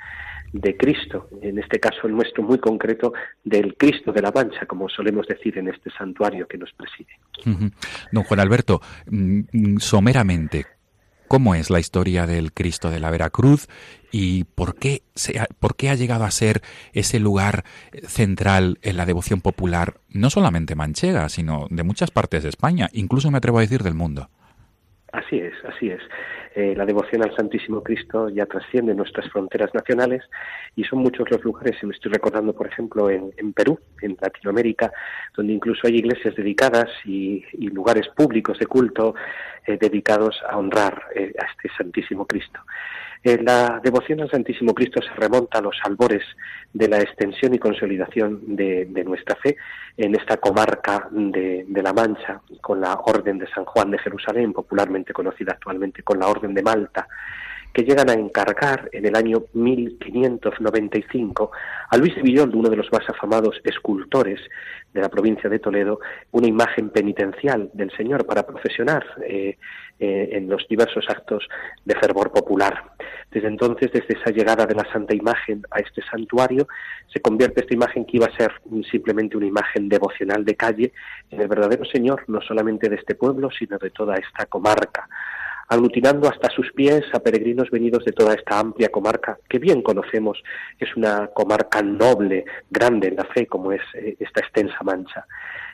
[0.51, 3.13] de Cristo, en este caso el nuestro muy concreto
[3.43, 7.09] del Cristo de la Mancha, como solemos decir en este santuario que nos preside.
[8.11, 10.65] Don Juan Alberto, mm, mm, someramente,
[11.29, 13.67] cómo es la historia del Cristo de la Veracruz
[14.11, 16.61] y por qué, se ha, por qué ha llegado a ser
[16.91, 17.63] ese lugar
[18.07, 23.29] central en la devoción popular, no solamente manchega, sino de muchas partes de España, incluso
[23.31, 24.27] me atrevo a decir del mundo.
[25.11, 26.01] Así es, así es.
[26.55, 30.23] Eh, la devoción al Santísimo Cristo ya trasciende nuestras fronteras nacionales
[30.75, 34.91] y son muchos los lugares, me estoy recordando, por ejemplo, en, Perú, en Latinoamérica,
[35.37, 39.13] donde incluso hay iglesias dedicadas y, lugares públicos de culto
[39.69, 42.59] eh, dedicados a honrar eh, a este Santísimo Cristo.
[43.23, 46.23] Eh, la devoción al Santísimo Cristo se remonta a los albores
[46.73, 49.57] de la extensión y consolidación de, nuestra fe
[49.95, 54.53] en esta comarca de, de, La Mancha, con la Orden de San Juan de Jerusalén,
[54.53, 57.07] popularmente conocida actualmente con la Orden de Malta,
[57.73, 61.51] que llegan a encargar en el año 1595
[61.89, 64.39] a Luis de uno de los más afamados escultores
[64.93, 65.99] de la provincia de Toledo,
[66.31, 69.57] una imagen penitencial del Señor para profesionar eh,
[69.99, 71.47] eh, en los diversos actos
[71.85, 72.83] de fervor popular.
[73.31, 76.67] Desde entonces, desde esa llegada de la Santa Imagen a este santuario,
[77.13, 78.51] se convierte esta imagen que iba a ser
[78.89, 80.93] simplemente una imagen devocional de calle
[81.29, 85.07] en el verdadero Señor, no solamente de este pueblo, sino de toda esta comarca
[85.69, 90.41] aglutinando hasta sus pies a peregrinos venidos de toda esta amplia comarca que bien conocemos,
[90.79, 95.25] es una comarca noble, grande en la fe, como es eh, esta extensa mancha.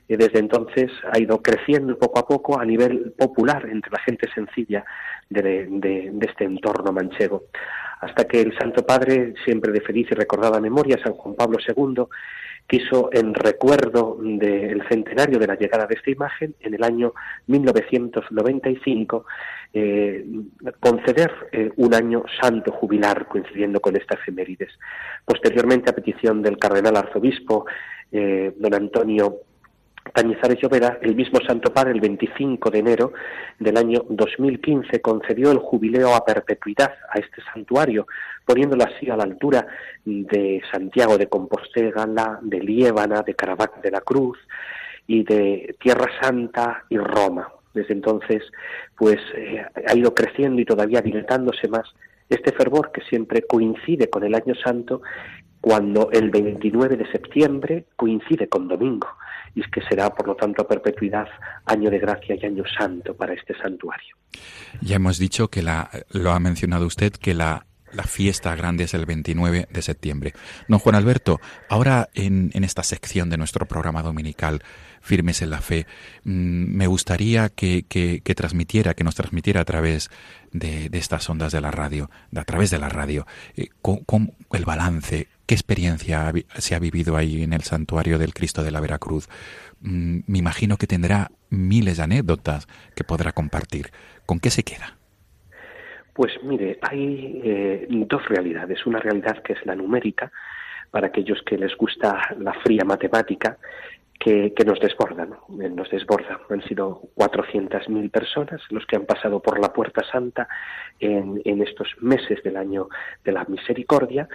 [0.07, 4.29] Y desde entonces ha ido creciendo poco a poco a nivel popular entre la gente
[4.35, 4.85] sencilla
[5.29, 7.45] de, de este entorno manchego
[8.05, 12.03] hasta que el Santo Padre, siempre de feliz y recordada memoria, San Juan Pablo II,
[12.67, 17.13] quiso, en recuerdo del centenario de la llegada de esta imagen, en el año
[17.47, 19.25] 1995,
[19.73, 20.23] eh,
[20.79, 24.71] conceder eh, un año santo jubilar coincidiendo con esta efemérides.
[25.25, 27.65] Posteriormente, a petición del cardenal arzobispo
[28.11, 29.37] eh, don Antonio
[30.15, 33.11] Cañizares Llovera, el mismo Santo Padre, el 25 de enero
[33.59, 38.07] del año 2015, concedió el jubileo a perpetuidad a este santuario,
[38.45, 39.67] poniéndolo así a la altura
[40.05, 44.37] de Santiago de Compostela, de Liébana, de Caravaca de la Cruz
[45.05, 47.49] y de Tierra Santa y Roma.
[47.73, 48.41] Desde entonces,
[48.97, 51.93] pues eh, ha ido creciendo y todavía dilatándose más
[52.29, 55.01] este fervor que siempre coincide con el Año Santo
[55.59, 59.09] cuando el 29 de septiembre coincide con domingo
[59.55, 61.27] y es que será, por lo tanto, a perpetuidad
[61.65, 64.15] año de gracia y año santo para este santuario.
[64.81, 68.93] Ya hemos dicho que la, lo ha mencionado usted, que la la fiesta grande es
[68.93, 70.33] el 29 de septiembre.
[70.67, 71.39] Don Juan Alberto,
[71.69, 74.61] ahora en, esta sección de nuestro programa dominical,
[75.01, 75.85] Firmes en la Fe,
[76.23, 77.85] mm, me gustaría que,
[78.35, 80.09] transmitiera, que nos transmitiera a través
[80.51, 83.25] de, estas ondas de la radio, a través de la radio,
[83.55, 88.63] eh, con, el balance, qué experiencia se ha vivido ahí en el santuario del Cristo
[88.63, 89.27] de la Veracruz.
[89.81, 93.91] Mm, me imagino que tendrá miles de anécdotas que podrá compartir.
[94.25, 94.97] ¿Con qué se queda?
[96.13, 98.85] Pues mire, hay eh, dos realidades.
[98.85, 100.31] Una realidad que es la numérica,
[100.95, 103.57] para aquellos que les gusta la fría matemática,
[104.19, 106.39] que, nos desbordan, eh, nos desborda.
[106.49, 110.47] Han sido 400.000 personas los que han pasado por la Puerta Santa
[110.99, 112.89] en, estos meses del año
[113.23, 114.27] de la misericordia.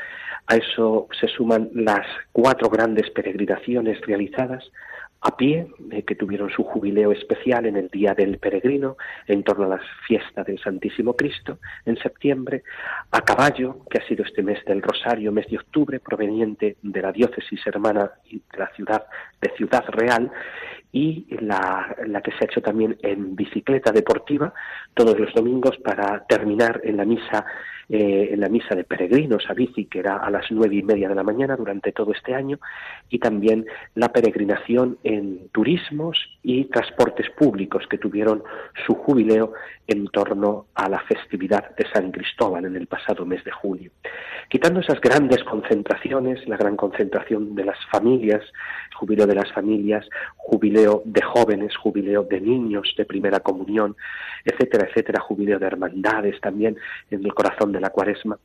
[0.47, 4.71] A eso se suman las cuatro grandes peregrinaciones realizadas
[5.23, 8.97] a pie, eh, que tuvieron su jubileo especial en el Día del Peregrino,
[9.27, 12.63] en torno a la fiesta del Santísimo Cristo, en septiembre,
[13.11, 17.13] a caballo, que ha sido este mes del Rosario, mes de octubre, proveniente de la
[17.13, 19.07] diócesis hermana de la ciudad
[19.41, 20.31] de Ciudad Real,
[20.93, 24.53] y la, que se ha hecho también en bicicleta deportiva
[24.95, 27.47] todos los domingos para terminar en la misa
[27.93, 31.09] eh, en la misa de peregrinos a bici, que era a las nueve y media
[31.09, 32.61] de la mañana durante todo este año,
[33.09, 33.67] y también
[33.97, 38.45] la peregrinación en turismos y transportes públicos que tuvieron
[38.87, 39.55] su jubileo
[39.89, 43.91] en torno a la festividad de San Cristóbal en el pasado mes de julio.
[44.49, 48.45] Quitando esas grandes concentraciones, la gran concentración de las familias,
[48.95, 53.97] jubileo de las familias, jubileo de jóvenes, jubileo de niños de primera comunión,
[54.45, 56.77] etcétera, etcétera, jubileo de hermandades también
[57.11, 58.39] en el corazón de la cuaresma,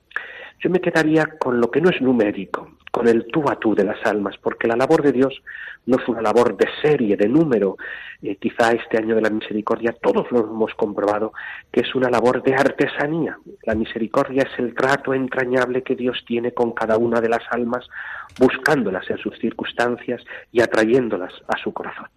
[0.59, 3.83] yo me quedaría con lo que no es numérico, con el tú a tú de
[3.83, 5.41] las almas, porque la labor de Dios
[5.85, 7.77] no es una labor de serie, de número.
[8.21, 11.33] Eh, quizá este año de la misericordia todos lo hemos comprobado,
[11.71, 13.37] que es una labor de artesanía.
[13.63, 17.87] La misericordia es el trato entrañable que Dios tiene con cada una de las almas,
[18.39, 22.07] buscándolas en sus circunstancias y atrayéndolas a su corazón.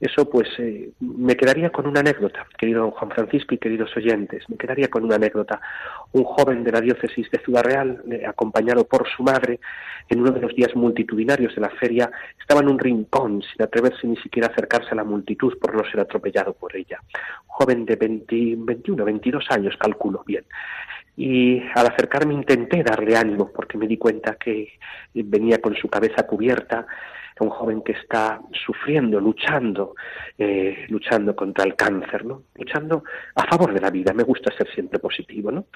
[0.00, 4.56] Eso pues eh, me quedaría con una anécdota, querido Juan Francisco y queridos oyentes, me
[4.56, 5.60] quedaría con una anécdota.
[6.12, 9.58] Un joven de la diócesis de Ciudad Real, eh, acompañado por su madre,
[10.08, 14.06] en uno de los días multitudinarios de la feria, estaba en un rincón sin atreverse
[14.06, 17.00] ni siquiera a acercarse a la multitud por no ser atropellado por ella.
[17.42, 20.44] Un joven de 20, 21, 22 años, calculo bien.
[21.16, 24.68] Y al acercarme intenté darle ánimo porque me di cuenta que
[25.12, 26.86] venía con su cabeza cubierta,
[27.44, 29.94] un joven que está sufriendo, luchando,
[30.36, 32.44] eh, luchando contra el cáncer, ¿no?
[32.54, 34.12] Luchando a favor de la vida.
[34.12, 35.66] Me gusta ser siempre positivo, ¿no?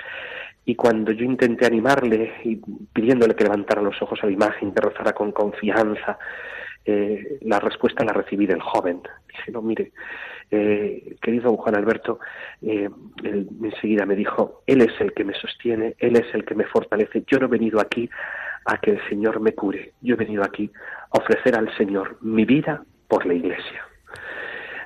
[0.65, 2.61] Y cuando yo intenté animarle y
[2.93, 6.19] pidiéndole que levantara los ojos a la imagen, que rezara con confianza,
[6.85, 9.03] eh, la respuesta la recibí del joven.
[9.29, 9.93] Dije, no, mire,
[10.51, 12.19] eh, querido Juan Alberto,
[12.61, 12.89] eh,
[13.25, 17.25] enseguida me dijo, Él es el que me sostiene, Él es el que me fortalece.
[17.27, 18.09] Yo no he venido aquí
[18.65, 19.93] a que el Señor me cure.
[20.01, 20.71] Yo he venido aquí
[21.11, 23.87] a ofrecer al Señor mi vida por la Iglesia.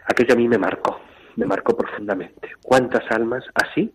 [0.07, 1.01] Aquello a mí me marcó,
[1.37, 2.53] me marcó profundamente.
[2.63, 3.93] ¿Cuántas almas así?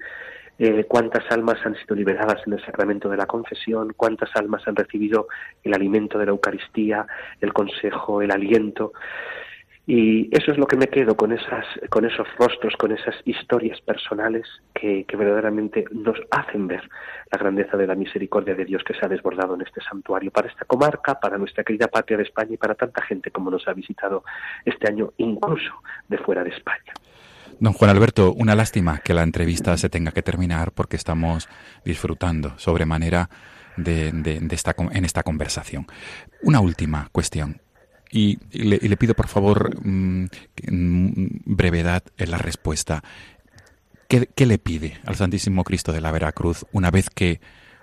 [0.60, 3.94] Eh, ¿Cuántas almas han sido liberadas en el sacramento de la confesión?
[3.98, 5.28] ¿Cuántas almas han recibido
[5.64, 7.08] el alimento de la Eucaristía,
[7.40, 8.94] el consejo, el aliento?
[9.88, 13.82] Y eso es lo que me quedo con, esas, con esos rostros, con esas historias
[13.82, 16.88] personales que, verdaderamente nos hacen ver
[17.32, 20.50] la grandeza de la misericordia de Dios que se ha desbordado en este santuario para
[20.50, 23.74] esta comarca, para nuestra querida patria de España y para tanta gente como nos ha
[23.74, 24.24] visitado
[24.66, 25.74] este año, incluso
[26.08, 26.94] de fuera de España.
[27.60, 31.50] Don Juan Alberto, una lástima que la entrevista se tenga que terminar porque estamos
[31.84, 33.30] disfrutando sobremanera
[33.78, 35.88] de, de esta, en esta conversación.
[36.44, 37.62] Una última cuestión.
[38.12, 40.26] Y, le, pido, por favor, mm,
[40.70, 43.02] mm, brevedad en la respuesta.
[44.10, 47.40] ¿Qué, le pide al Santísimo Cristo de la Veracruz una vez que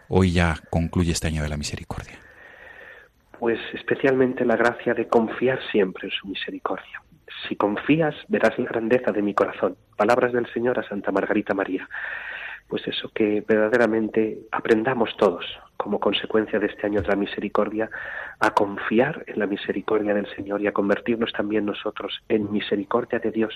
[0.09, 2.19] hoy ya concluye este año de la misericordia?
[3.39, 7.03] Pues especialmente la gracia de confiar siempre en su misericordia.
[7.49, 9.77] Si confías, verás la grandeza de mi corazón.
[9.97, 11.89] Palabras del Señor a Santa Margarita María
[12.69, 15.45] pues eso, que verdaderamente aprendamos todos,
[15.79, 17.89] como consecuencia de este año de la misericordia,
[18.41, 23.31] a confiar en la misericordia del Señor y a convertirnos también nosotros en misericordia de
[23.31, 23.55] Dios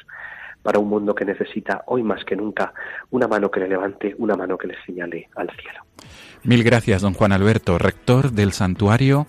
[0.62, 2.72] para un mundo que necesita hoy más que nunca
[3.10, 5.84] una mano que le levante, una mano que le señale al cielo.
[6.44, 9.26] Mil gracias, don Juan Alberto, rector del santuario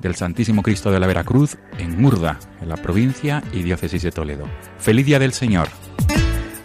[0.00, 4.46] del Santísimo Cristo de la Veracruz en Murda, en la provincia y diócesis de Toledo.
[4.78, 5.68] Feliz día del Señor.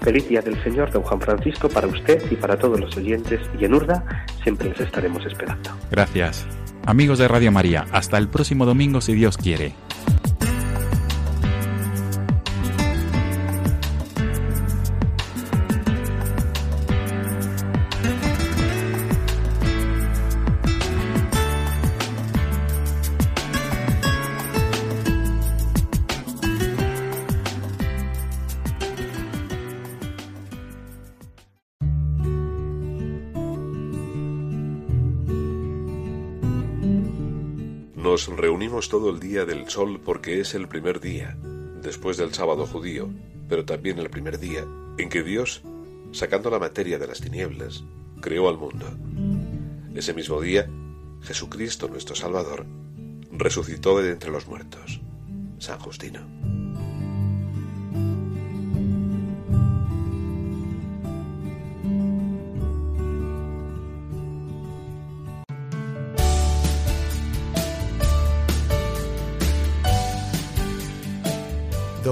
[0.01, 3.65] Feliz Día del Señor, don Juan Francisco, para usted y para todos los oyentes, y
[3.65, 4.03] en Urda
[4.43, 5.69] siempre les estaremos esperando.
[5.91, 6.47] Gracias.
[6.85, 9.73] Amigos de Radio María, hasta el próximo domingo si Dios quiere.
[38.11, 41.37] Nos reunimos todo el día del sol porque es el primer día,
[41.81, 43.07] después del sábado judío,
[43.47, 44.65] pero también el primer día
[44.97, 45.61] en que Dios,
[46.11, 47.85] sacando la materia de las tinieblas,
[48.19, 48.85] creó al mundo.
[49.95, 50.69] Ese mismo día,
[51.21, 52.65] Jesucristo nuestro Salvador
[53.31, 54.99] resucitó de entre los muertos.
[55.59, 56.19] San Justino.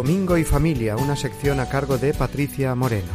[0.10, 3.12] Domingo y Familia, una sección a cargo de Patricia Moreno.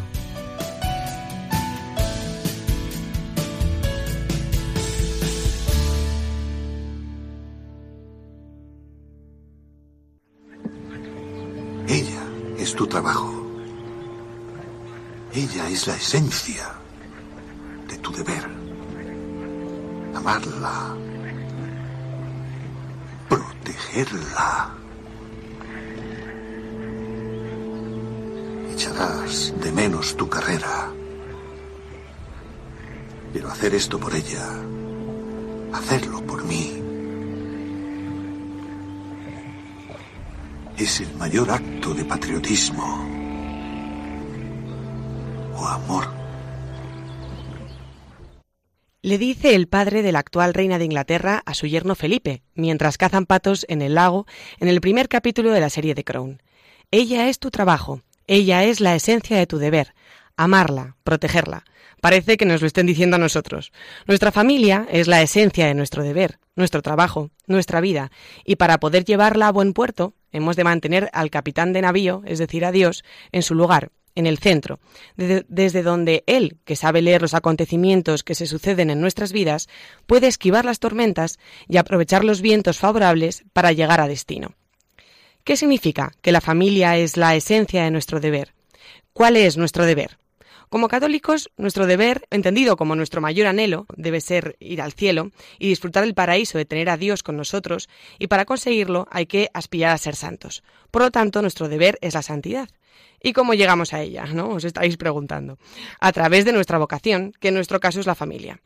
[11.89, 12.23] Ella
[12.59, 13.45] es tu trabajo.
[15.33, 16.75] Ella es la esencia
[17.89, 18.49] de tu deber.
[20.15, 20.95] Amarla.
[23.29, 24.84] Protegerla.
[28.95, 30.93] De menos tu carrera.
[33.33, 34.47] Pero hacer esto por ella,
[35.73, 36.81] hacerlo por mí,
[40.77, 42.85] es el mayor acto de patriotismo
[45.57, 46.07] o amor.
[49.03, 52.97] Le dice el padre de la actual reina de Inglaterra a su yerno Felipe, mientras
[52.97, 54.27] cazan patos en el lago
[54.61, 56.41] en el primer capítulo de la serie de Crown.
[56.93, 59.95] Ella es tu trabajo, ella es la esencia de tu deber,
[60.37, 61.65] amarla, protegerla.
[62.01, 63.73] Parece que nos lo estén diciendo a nosotros.
[64.07, 68.11] Nuestra familia es la esencia de nuestro deber, nuestro trabajo, nuestra vida,
[68.45, 72.39] y para poder llevarla a buen puerto, hemos de mantener al capitán de navío, es
[72.39, 74.81] decir, a Dios, en su lugar, en el centro,
[75.17, 79.69] desde donde Él, que sabe leer los acontecimientos que se suceden en nuestras vidas,
[80.07, 84.55] puede esquivar las tormentas y aprovechar los vientos favorables para llegar a destino.
[85.45, 88.55] ¿Qué significa que la familia es la esencia de nuestro deber?
[89.13, 90.17] ¿Cuál es nuestro deber?
[90.71, 95.69] Como católicos, nuestro deber, entendido como nuestro mayor anhelo, debe ser ir al cielo y
[95.69, 99.93] disfrutar del paraíso de tener a Dios con nosotros, y para conseguirlo hay que aspirar
[99.93, 100.63] a ser santos.
[100.91, 102.71] Por lo tanto, nuestro deber es la santidad.
[103.23, 104.25] ¿Y cómo llegamos a ella?
[104.25, 104.49] ¿No?
[104.49, 105.59] Os estáis preguntando.
[106.01, 108.63] A través de nuestra vocación, que en nuestro caso es la familia.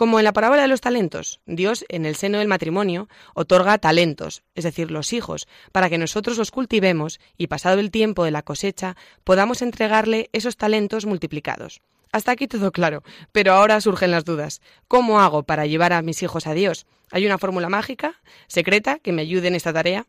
[0.00, 4.42] Como en la parábola de los talentos, Dios en el seno del matrimonio otorga talentos,
[4.54, 8.40] es decir, los hijos, para que nosotros los cultivemos y pasado el tiempo de la
[8.40, 11.82] cosecha podamos entregarle esos talentos multiplicados.
[12.12, 14.62] Hasta aquí todo claro, pero ahora surgen las dudas.
[14.88, 16.86] ¿Cómo hago para llevar a mis hijos a Dios?
[17.10, 20.06] ¿Hay una fórmula mágica, secreta, que me ayude en esta tarea?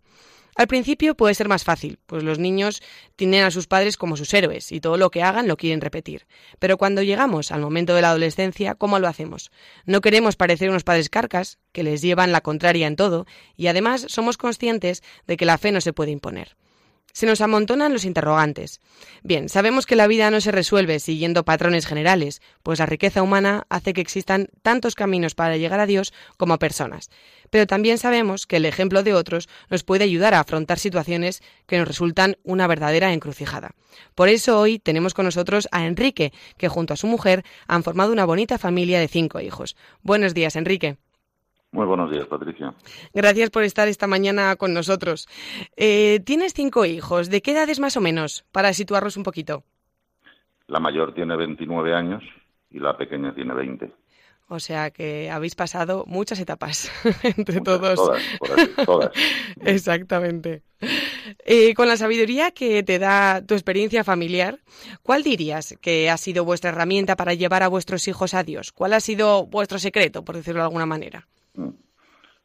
[0.55, 2.81] Al principio puede ser más fácil, pues los niños
[3.15, 6.27] tienen a sus padres como sus héroes y todo lo que hagan lo quieren repetir.
[6.59, 9.51] Pero cuando llegamos al momento de la adolescencia, ¿cómo lo hacemos?
[9.85, 13.25] No queremos parecer unos padres carcas, que les llevan la contraria en todo,
[13.55, 16.57] y además somos conscientes de que la fe no se puede imponer.
[17.13, 18.79] Se nos amontonan los interrogantes.
[19.23, 23.65] Bien, sabemos que la vida no se resuelve siguiendo patrones generales, pues la riqueza humana
[23.69, 27.09] hace que existan tantos caminos para llegar a Dios como personas.
[27.49, 31.77] Pero también sabemos que el ejemplo de otros nos puede ayudar a afrontar situaciones que
[31.77, 33.71] nos resultan una verdadera encrucijada.
[34.15, 38.13] Por eso hoy tenemos con nosotros a Enrique, que junto a su mujer han formado
[38.13, 39.75] una bonita familia de cinco hijos.
[40.01, 40.97] Buenos días, Enrique.
[41.71, 42.73] Muy buenos días, Patricia.
[43.13, 45.29] Gracias por estar esta mañana con nosotros.
[45.77, 47.29] Eh, Tienes cinco hijos.
[47.29, 48.43] ¿De qué edades más o menos?
[48.51, 49.63] Para situarlos un poquito.
[50.67, 52.23] La mayor tiene 29 años
[52.69, 53.89] y la pequeña tiene 20.
[54.49, 56.91] O sea que habéis pasado muchas etapas
[57.37, 57.95] entre todos.
[57.95, 59.11] Todas, por así, todas.
[59.61, 60.63] Exactamente.
[61.45, 64.59] Eh, con la sabiduría que te da tu experiencia familiar,
[65.03, 68.73] ¿cuál dirías que ha sido vuestra herramienta para llevar a vuestros hijos a Dios?
[68.73, 71.27] ¿Cuál ha sido vuestro secreto, por decirlo de alguna manera?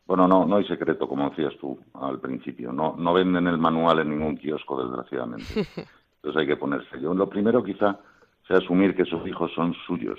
[0.07, 2.72] Bueno, no, no hay secreto, como decías tú al principio.
[2.72, 5.66] No, no venden el manual en ningún kiosco, desgraciadamente.
[6.16, 7.00] Entonces hay que ponerse.
[7.00, 7.98] Yo lo primero quizá
[8.46, 10.18] sea asumir que sus hijos son suyos,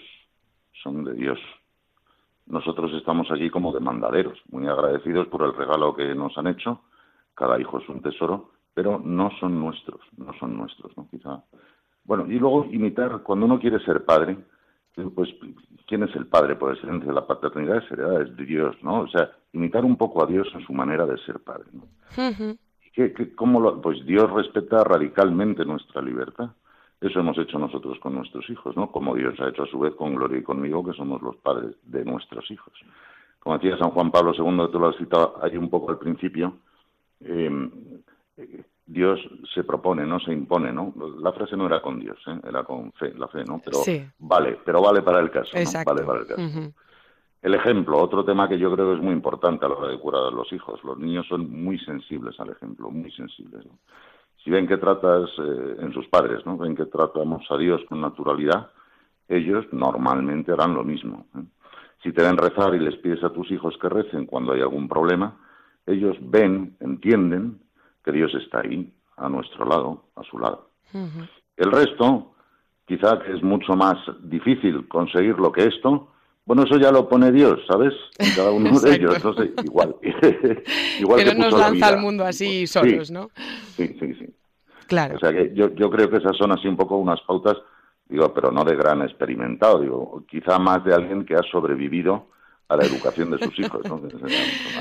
[0.83, 1.39] son de Dios.
[2.45, 6.81] Nosotros estamos allí como demandaderos, muy agradecidos por el regalo que nos han hecho.
[7.33, 11.07] Cada hijo es un tesoro, pero no son nuestros, no son nuestros, ¿no?
[11.09, 11.43] Quizá.
[12.03, 14.37] Bueno, y luego imitar, cuando uno quiere ser padre,
[15.15, 15.29] pues,
[15.87, 17.11] ¿quién es el padre por excelencia?
[17.11, 19.01] La paternidad es heredad, es de Dios, ¿no?
[19.01, 21.83] O sea, imitar un poco a Dios en su manera de ser padre, ¿no?
[23.35, 26.49] cómo lo, pues Dios respeta radicalmente nuestra libertad.
[26.99, 28.91] Eso hemos hecho nosotros con nuestros hijos, ¿no?
[28.91, 31.75] Como Dios ha hecho a su vez con Gloria y conmigo, que somos los padres
[31.83, 32.73] de nuestros hijos.
[33.39, 36.57] Como decía San Juan Pablo II, tú lo has citado ahí un poco al principio,
[37.21, 37.69] eh,
[38.87, 39.19] Dios
[39.53, 40.93] se propone, no se impone, ¿no?
[41.19, 42.39] La frase no era con Dios, ¿eh?
[42.47, 43.61] era con fe, la fe, ¿no?
[43.63, 43.79] Pero
[44.19, 45.83] vale, pero vale para el caso, ¿no?
[45.85, 46.73] Vale para el caso.
[47.41, 49.99] El ejemplo, otro tema que yo creo que es muy importante a la hora de
[49.99, 50.81] curar a los hijos.
[50.83, 53.65] Los niños son muy sensibles al ejemplo, muy sensibles.
[54.43, 56.57] Si ven que tratas eh, en sus padres, ¿no?
[56.57, 58.71] Ven que tratamos a Dios con naturalidad,
[59.27, 61.27] ellos normalmente harán lo mismo.
[61.35, 61.43] ¿eh?
[62.03, 64.87] Si te ven rezar y les pides a tus hijos que recen cuando hay algún
[64.87, 65.37] problema,
[65.85, 67.59] ellos ven, entienden
[68.07, 70.69] que Dios está ahí, a nuestro lado, a su lado.
[71.57, 72.35] El resto,
[72.85, 76.07] quizá que es mucho más difícil conseguir lo que esto,
[76.45, 77.93] bueno, eso ya lo pone Dios, ¿sabes?
[78.33, 79.97] cada uno de ellos, entonces igual.
[80.99, 83.29] igual que, no nos lanza al mundo así solos, ¿no?
[83.75, 84.33] Sí, sí, sí.
[84.87, 85.17] Claro.
[85.17, 87.57] O sea que yo, yo creo que esas son así un poco unas pautas,
[88.07, 92.29] digo, pero no de gran experimentado, digo, quizá más de alguien que ha sobrevivido
[92.69, 93.81] a la educación de sus hijos.
[93.85, 94.01] ¿no?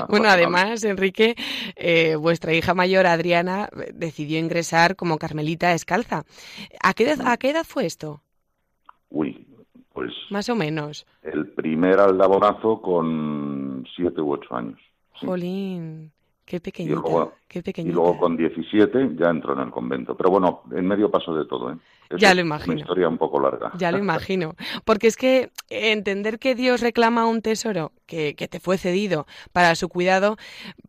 [0.09, 1.35] bueno, además, Enrique,
[1.75, 6.23] eh, vuestra hija mayor, Adriana, decidió ingresar como carmelita descalza.
[6.81, 8.21] ¿A qué, edad, ¿A qué edad fue esto?
[9.09, 9.47] Uy,
[9.93, 10.11] pues...
[10.29, 11.05] Más o menos.
[11.23, 14.79] El primer aldabonazo con siete u ocho años.
[15.13, 16.11] Jolín,
[16.47, 17.35] qué pequeñito.
[17.83, 20.15] Y luego, con 17 ya entró en el convento.
[20.15, 21.77] Pero bueno, en medio paso de todo, ¿eh?
[22.17, 22.73] ya lo imagino.
[22.73, 23.71] Una historia un poco larga.
[23.77, 24.55] Ya lo imagino.
[24.85, 29.75] Porque es que entender que Dios reclama un tesoro que, que, te fue cedido para
[29.75, 30.37] su cuidado,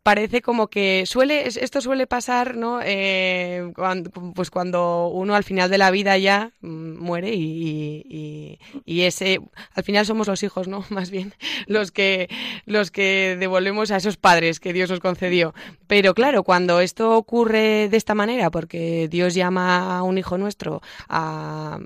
[0.05, 2.81] parece como que suele, esto suele pasar, ¿no?
[2.83, 8.59] Eh, cuando, pues cuando uno al final de la vida ya mm, muere y, y,
[8.85, 9.41] y, ese,
[9.75, 10.85] al final somos los hijos, ¿no?
[10.91, 11.35] Más bien,
[11.67, 12.29] los que,
[12.67, 15.48] los que devolvemos a esos padres que Dios nos concedió.
[15.87, 20.81] Pero claro, cuando esto ocurre de esta manera, porque Dios llama a un hijo nuestro
[21.09, 21.79] a,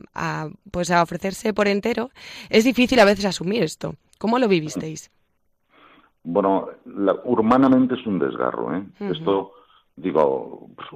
[0.70, 2.10] pues a ofrecerse por entero,
[2.50, 3.94] es difícil a veces asumir esto.
[4.18, 5.10] ¿Cómo lo vivisteis?
[6.24, 8.76] Bueno, la, urbanamente es un desgarro.
[8.76, 8.84] ¿eh?
[9.00, 9.52] Esto,
[9.96, 10.88] digo, pues,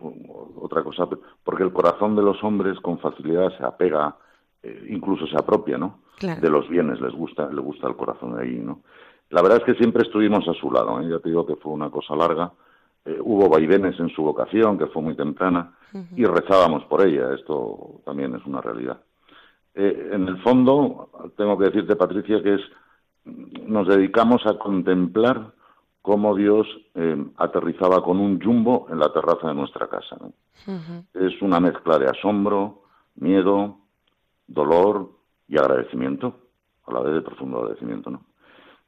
[0.57, 1.09] otra cosa,
[1.43, 4.17] porque el corazón de los hombres con facilidad se apega,
[4.63, 6.01] eh, incluso se apropia, ¿no?
[6.21, 8.81] De los bienes, les gusta, le gusta el corazón de ahí, ¿no?
[9.31, 11.09] La verdad es que siempre estuvimos a su lado, ¿eh?
[11.11, 12.53] ya te digo que fue una cosa larga.
[13.05, 15.73] Eh, hubo vaivenes en su vocación, que fue muy temprana,
[16.15, 17.33] y rezábamos por ella.
[17.35, 19.01] Esto también es una realidad.
[19.75, 22.61] Eh, en el fondo, tengo que decirte, Patricia, que es
[23.67, 25.53] nos dedicamos a contemplar
[26.03, 30.17] cómo Dios eh, aterrizaba con un jumbo en la terraza de nuestra casa.
[31.13, 32.83] Es una mezcla de asombro,
[33.17, 33.79] miedo,
[34.47, 35.11] dolor
[35.49, 36.39] y agradecimiento,
[36.87, 38.11] a la vez de profundo agradecimiento.
[38.11, 38.21] ¿no?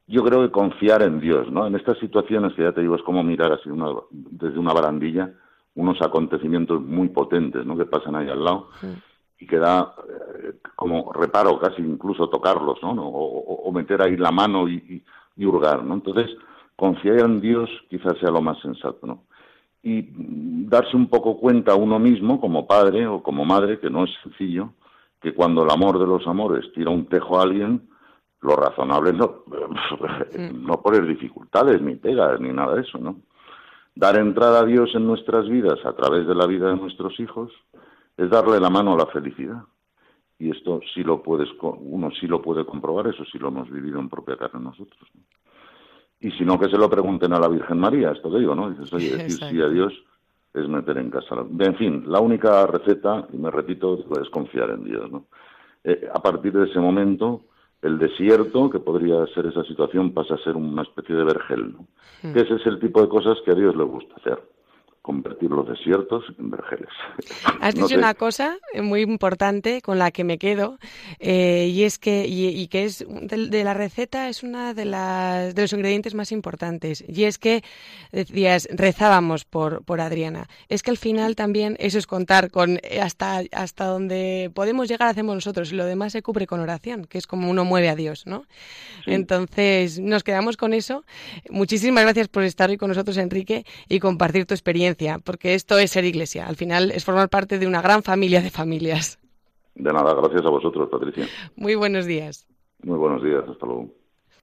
[0.08, 1.66] Yo creo que confiar en Dios, ¿no?
[1.66, 3.68] En estas situaciones que ya te digo es como mirar así
[4.10, 5.30] desde una barandilla
[5.74, 7.76] unos acontecimientos muy potentes, ¿no?
[7.76, 8.70] Que pasan ahí al lado
[9.38, 12.90] y que da eh, como reparo casi incluso tocarlos, ¿no?
[12.92, 15.04] O, meter ahí la mano y,
[15.36, 15.94] hurgar, ¿no?
[15.94, 16.30] Entonces
[16.74, 19.24] confiar en Dios quizás sea lo más sensato, ¿no?
[19.82, 20.08] Y
[20.66, 24.10] darse un poco cuenta a uno mismo como padre o como madre que no es
[24.22, 24.72] sencillo
[25.20, 27.88] que cuando el amor de los amores tira un tejo a alguien
[28.40, 29.42] lo razonable no,
[30.52, 33.16] no poner dificultades, ni pegas, ni nada de eso, ¿no?
[33.94, 37.52] Dar entrada a Dios en nuestras vidas a través de la vida de nuestros hijos
[38.16, 39.62] es darle la mano a la felicidad.
[40.38, 43.98] Y esto sí lo puedes, uno sí lo puede comprobar, eso sí lo hemos vivido
[43.98, 45.08] en propia carne nosotros.
[46.20, 48.70] Y si no, que se lo pregunten a la Virgen María, esto te digo, ¿no?
[48.70, 49.92] Dices, oye, decir sí a Dios
[50.54, 51.34] es meter en casa.
[51.58, 55.26] En fin, la única receta, y me repito, es confiar en Dios, ¿no?
[55.84, 57.42] Eh, a partir de ese momento,
[57.82, 61.72] el desierto, que podría ser esa situación, pasa a ser una especie de vergel.
[61.72, 61.86] ¿no?
[62.22, 62.32] Hmm.
[62.32, 64.38] Que ese es el tipo de cosas que a Dios le gusta hacer
[65.08, 66.90] convertir los desiertos en vergeles.
[67.62, 70.78] Has dicho una cosa muy importante con la que me quedo
[71.18, 75.62] eh, y es que y, que es de, la receta es una de las de
[75.62, 77.64] los ingredientes más importantes y es que
[78.12, 83.00] decías rezábamos por por Adriana es que al final también eso es contar con eh,
[83.00, 87.16] hasta hasta donde podemos llegar hacemos nosotros y lo demás se cubre con oración que
[87.16, 88.44] es como uno mueve a Dios, ¿no?
[89.06, 91.06] Entonces nos quedamos con eso.
[91.48, 95.90] Muchísimas gracias por estar hoy con nosotros Enrique y compartir tu experiencia porque esto es
[95.90, 96.46] ser iglesia.
[96.46, 99.18] Al final es formar parte de una gran familia de familias.
[99.74, 101.26] De nada, gracias a vosotros, Patricia.
[101.56, 102.46] Muy buenos días.
[102.82, 103.90] Muy buenos días, hasta luego.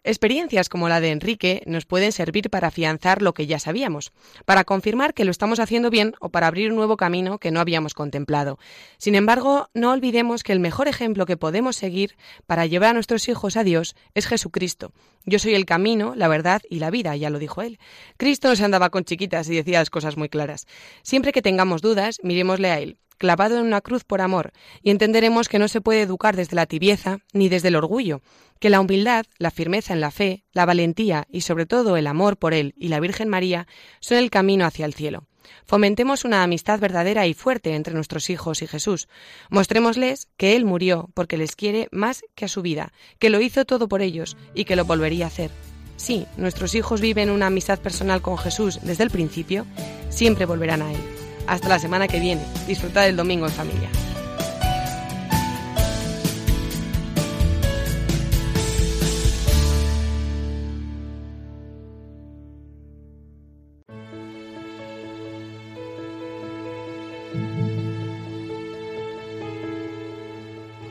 [0.08, 4.14] Experiencias como la de Enrique nos pueden servir para afianzar lo que ya sabíamos,
[4.46, 7.60] para confirmar que lo estamos haciendo bien o para abrir un nuevo camino que no
[7.60, 8.60] habíamos contemplado.
[9.00, 13.28] Sin embargo, no olvidemos que el mejor ejemplo que podemos seguir para llevar a nuestros
[13.30, 14.92] hijos a Dios es Jesucristo.
[15.26, 17.80] Yo soy el camino, la verdad y la vida, ya lo dijo él.
[18.18, 20.68] Cristo no se andaba con chiquitas y decía las cosas muy claras.
[21.02, 24.52] Siempre que tengamos dudas, miremosle a él clavado en una cruz por amor,
[24.82, 28.22] y entenderemos que no se puede educar desde la tibieza ni desde el orgullo,
[28.60, 32.38] que la humildad, la firmeza en la fe, la valentía y sobre todo el amor
[32.38, 33.68] por Él y la Virgen María
[34.00, 35.28] son el camino hacia el cielo.
[35.66, 39.08] Fomentemos una amistad verdadera y fuerte entre nuestros hijos y Jesús.
[39.50, 43.66] Mostrémosles que Él murió porque les quiere más que a su vida, que lo hizo
[43.66, 45.52] todo por ellos y que lo volvería a hacer.
[45.98, 49.66] Si nuestros hijos viven una amistad personal con Jesús desde el principio,
[50.10, 51.25] siempre volverán a Él.
[51.48, 52.42] Hasta la semana que viene.
[52.68, 53.90] Disfruta del domingo en familia.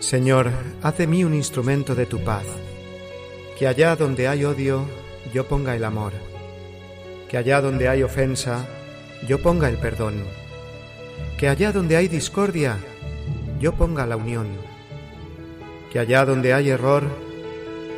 [0.00, 0.52] Señor,
[0.82, 2.44] haz de mí un instrumento de tu paz,
[3.59, 4.84] que allá donde hay odio,
[5.32, 6.12] yo ponga el amor,
[7.28, 8.64] que allá donde hay ofensa,
[9.26, 10.22] yo ponga el perdón
[11.38, 12.78] que allá donde hay discordia,
[13.60, 14.46] yo ponga la unión,
[15.92, 17.04] que allá donde hay error,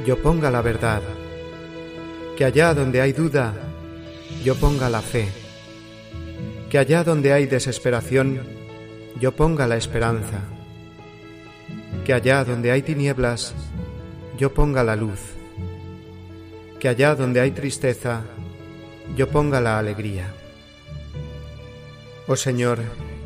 [0.04, 1.02] yo ponga la verdad,
[2.36, 3.54] que allá donde hay duda,
[4.44, 5.28] yo ponga la fe,
[6.70, 8.40] que allá donde hay desesperación,
[9.18, 10.40] yo ponga la esperanza,
[12.04, 13.54] que allá donde hay tinieblas,
[14.38, 15.20] yo ponga la luz,
[16.78, 18.22] que allá donde hay tristeza,
[19.16, 20.32] yo ponga la alegría.
[22.28, 22.80] Oh Señor,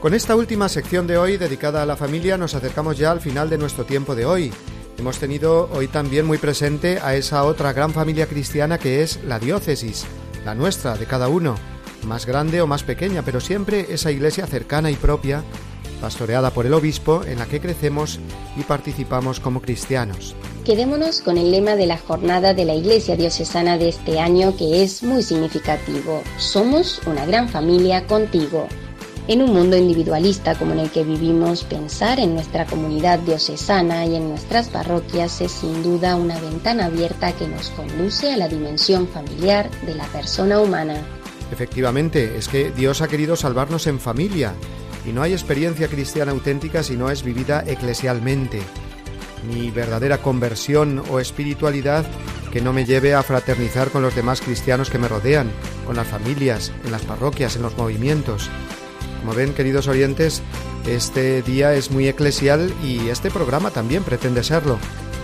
[0.00, 3.50] Con esta última sección de hoy dedicada a la familia nos acercamos ya al final
[3.50, 4.50] de nuestro tiempo de hoy.
[4.96, 9.38] Hemos tenido hoy también muy presente a esa otra gran familia cristiana que es la
[9.38, 10.06] diócesis,
[10.42, 11.54] la nuestra, de cada uno,
[12.06, 15.44] más grande o más pequeña, pero siempre esa iglesia cercana y propia,
[16.00, 18.20] pastoreada por el obispo, en la que crecemos
[18.56, 20.34] y participamos como cristianos.
[20.64, 24.82] Quedémonos con el lema de la jornada de la Iglesia Diocesana de este año que
[24.82, 26.22] es muy significativo.
[26.38, 28.66] Somos una gran familia contigo.
[29.30, 34.16] En un mundo individualista como en el que vivimos, pensar en nuestra comunidad diocesana y
[34.16, 39.06] en nuestras parroquias es sin duda una ventana abierta que nos conduce a la dimensión
[39.06, 40.96] familiar de la persona humana.
[41.52, 44.52] Efectivamente, es que Dios ha querido salvarnos en familia
[45.06, 48.60] y no hay experiencia cristiana auténtica si no es vivida eclesialmente,
[49.48, 52.04] ni verdadera conversión o espiritualidad
[52.50, 55.52] que no me lleve a fraternizar con los demás cristianos que me rodean,
[55.86, 58.50] con las familias, en las parroquias, en los movimientos.
[59.20, 60.42] Como ven, queridos oyentes,
[60.86, 64.78] este día es muy eclesial y este programa también pretende serlo.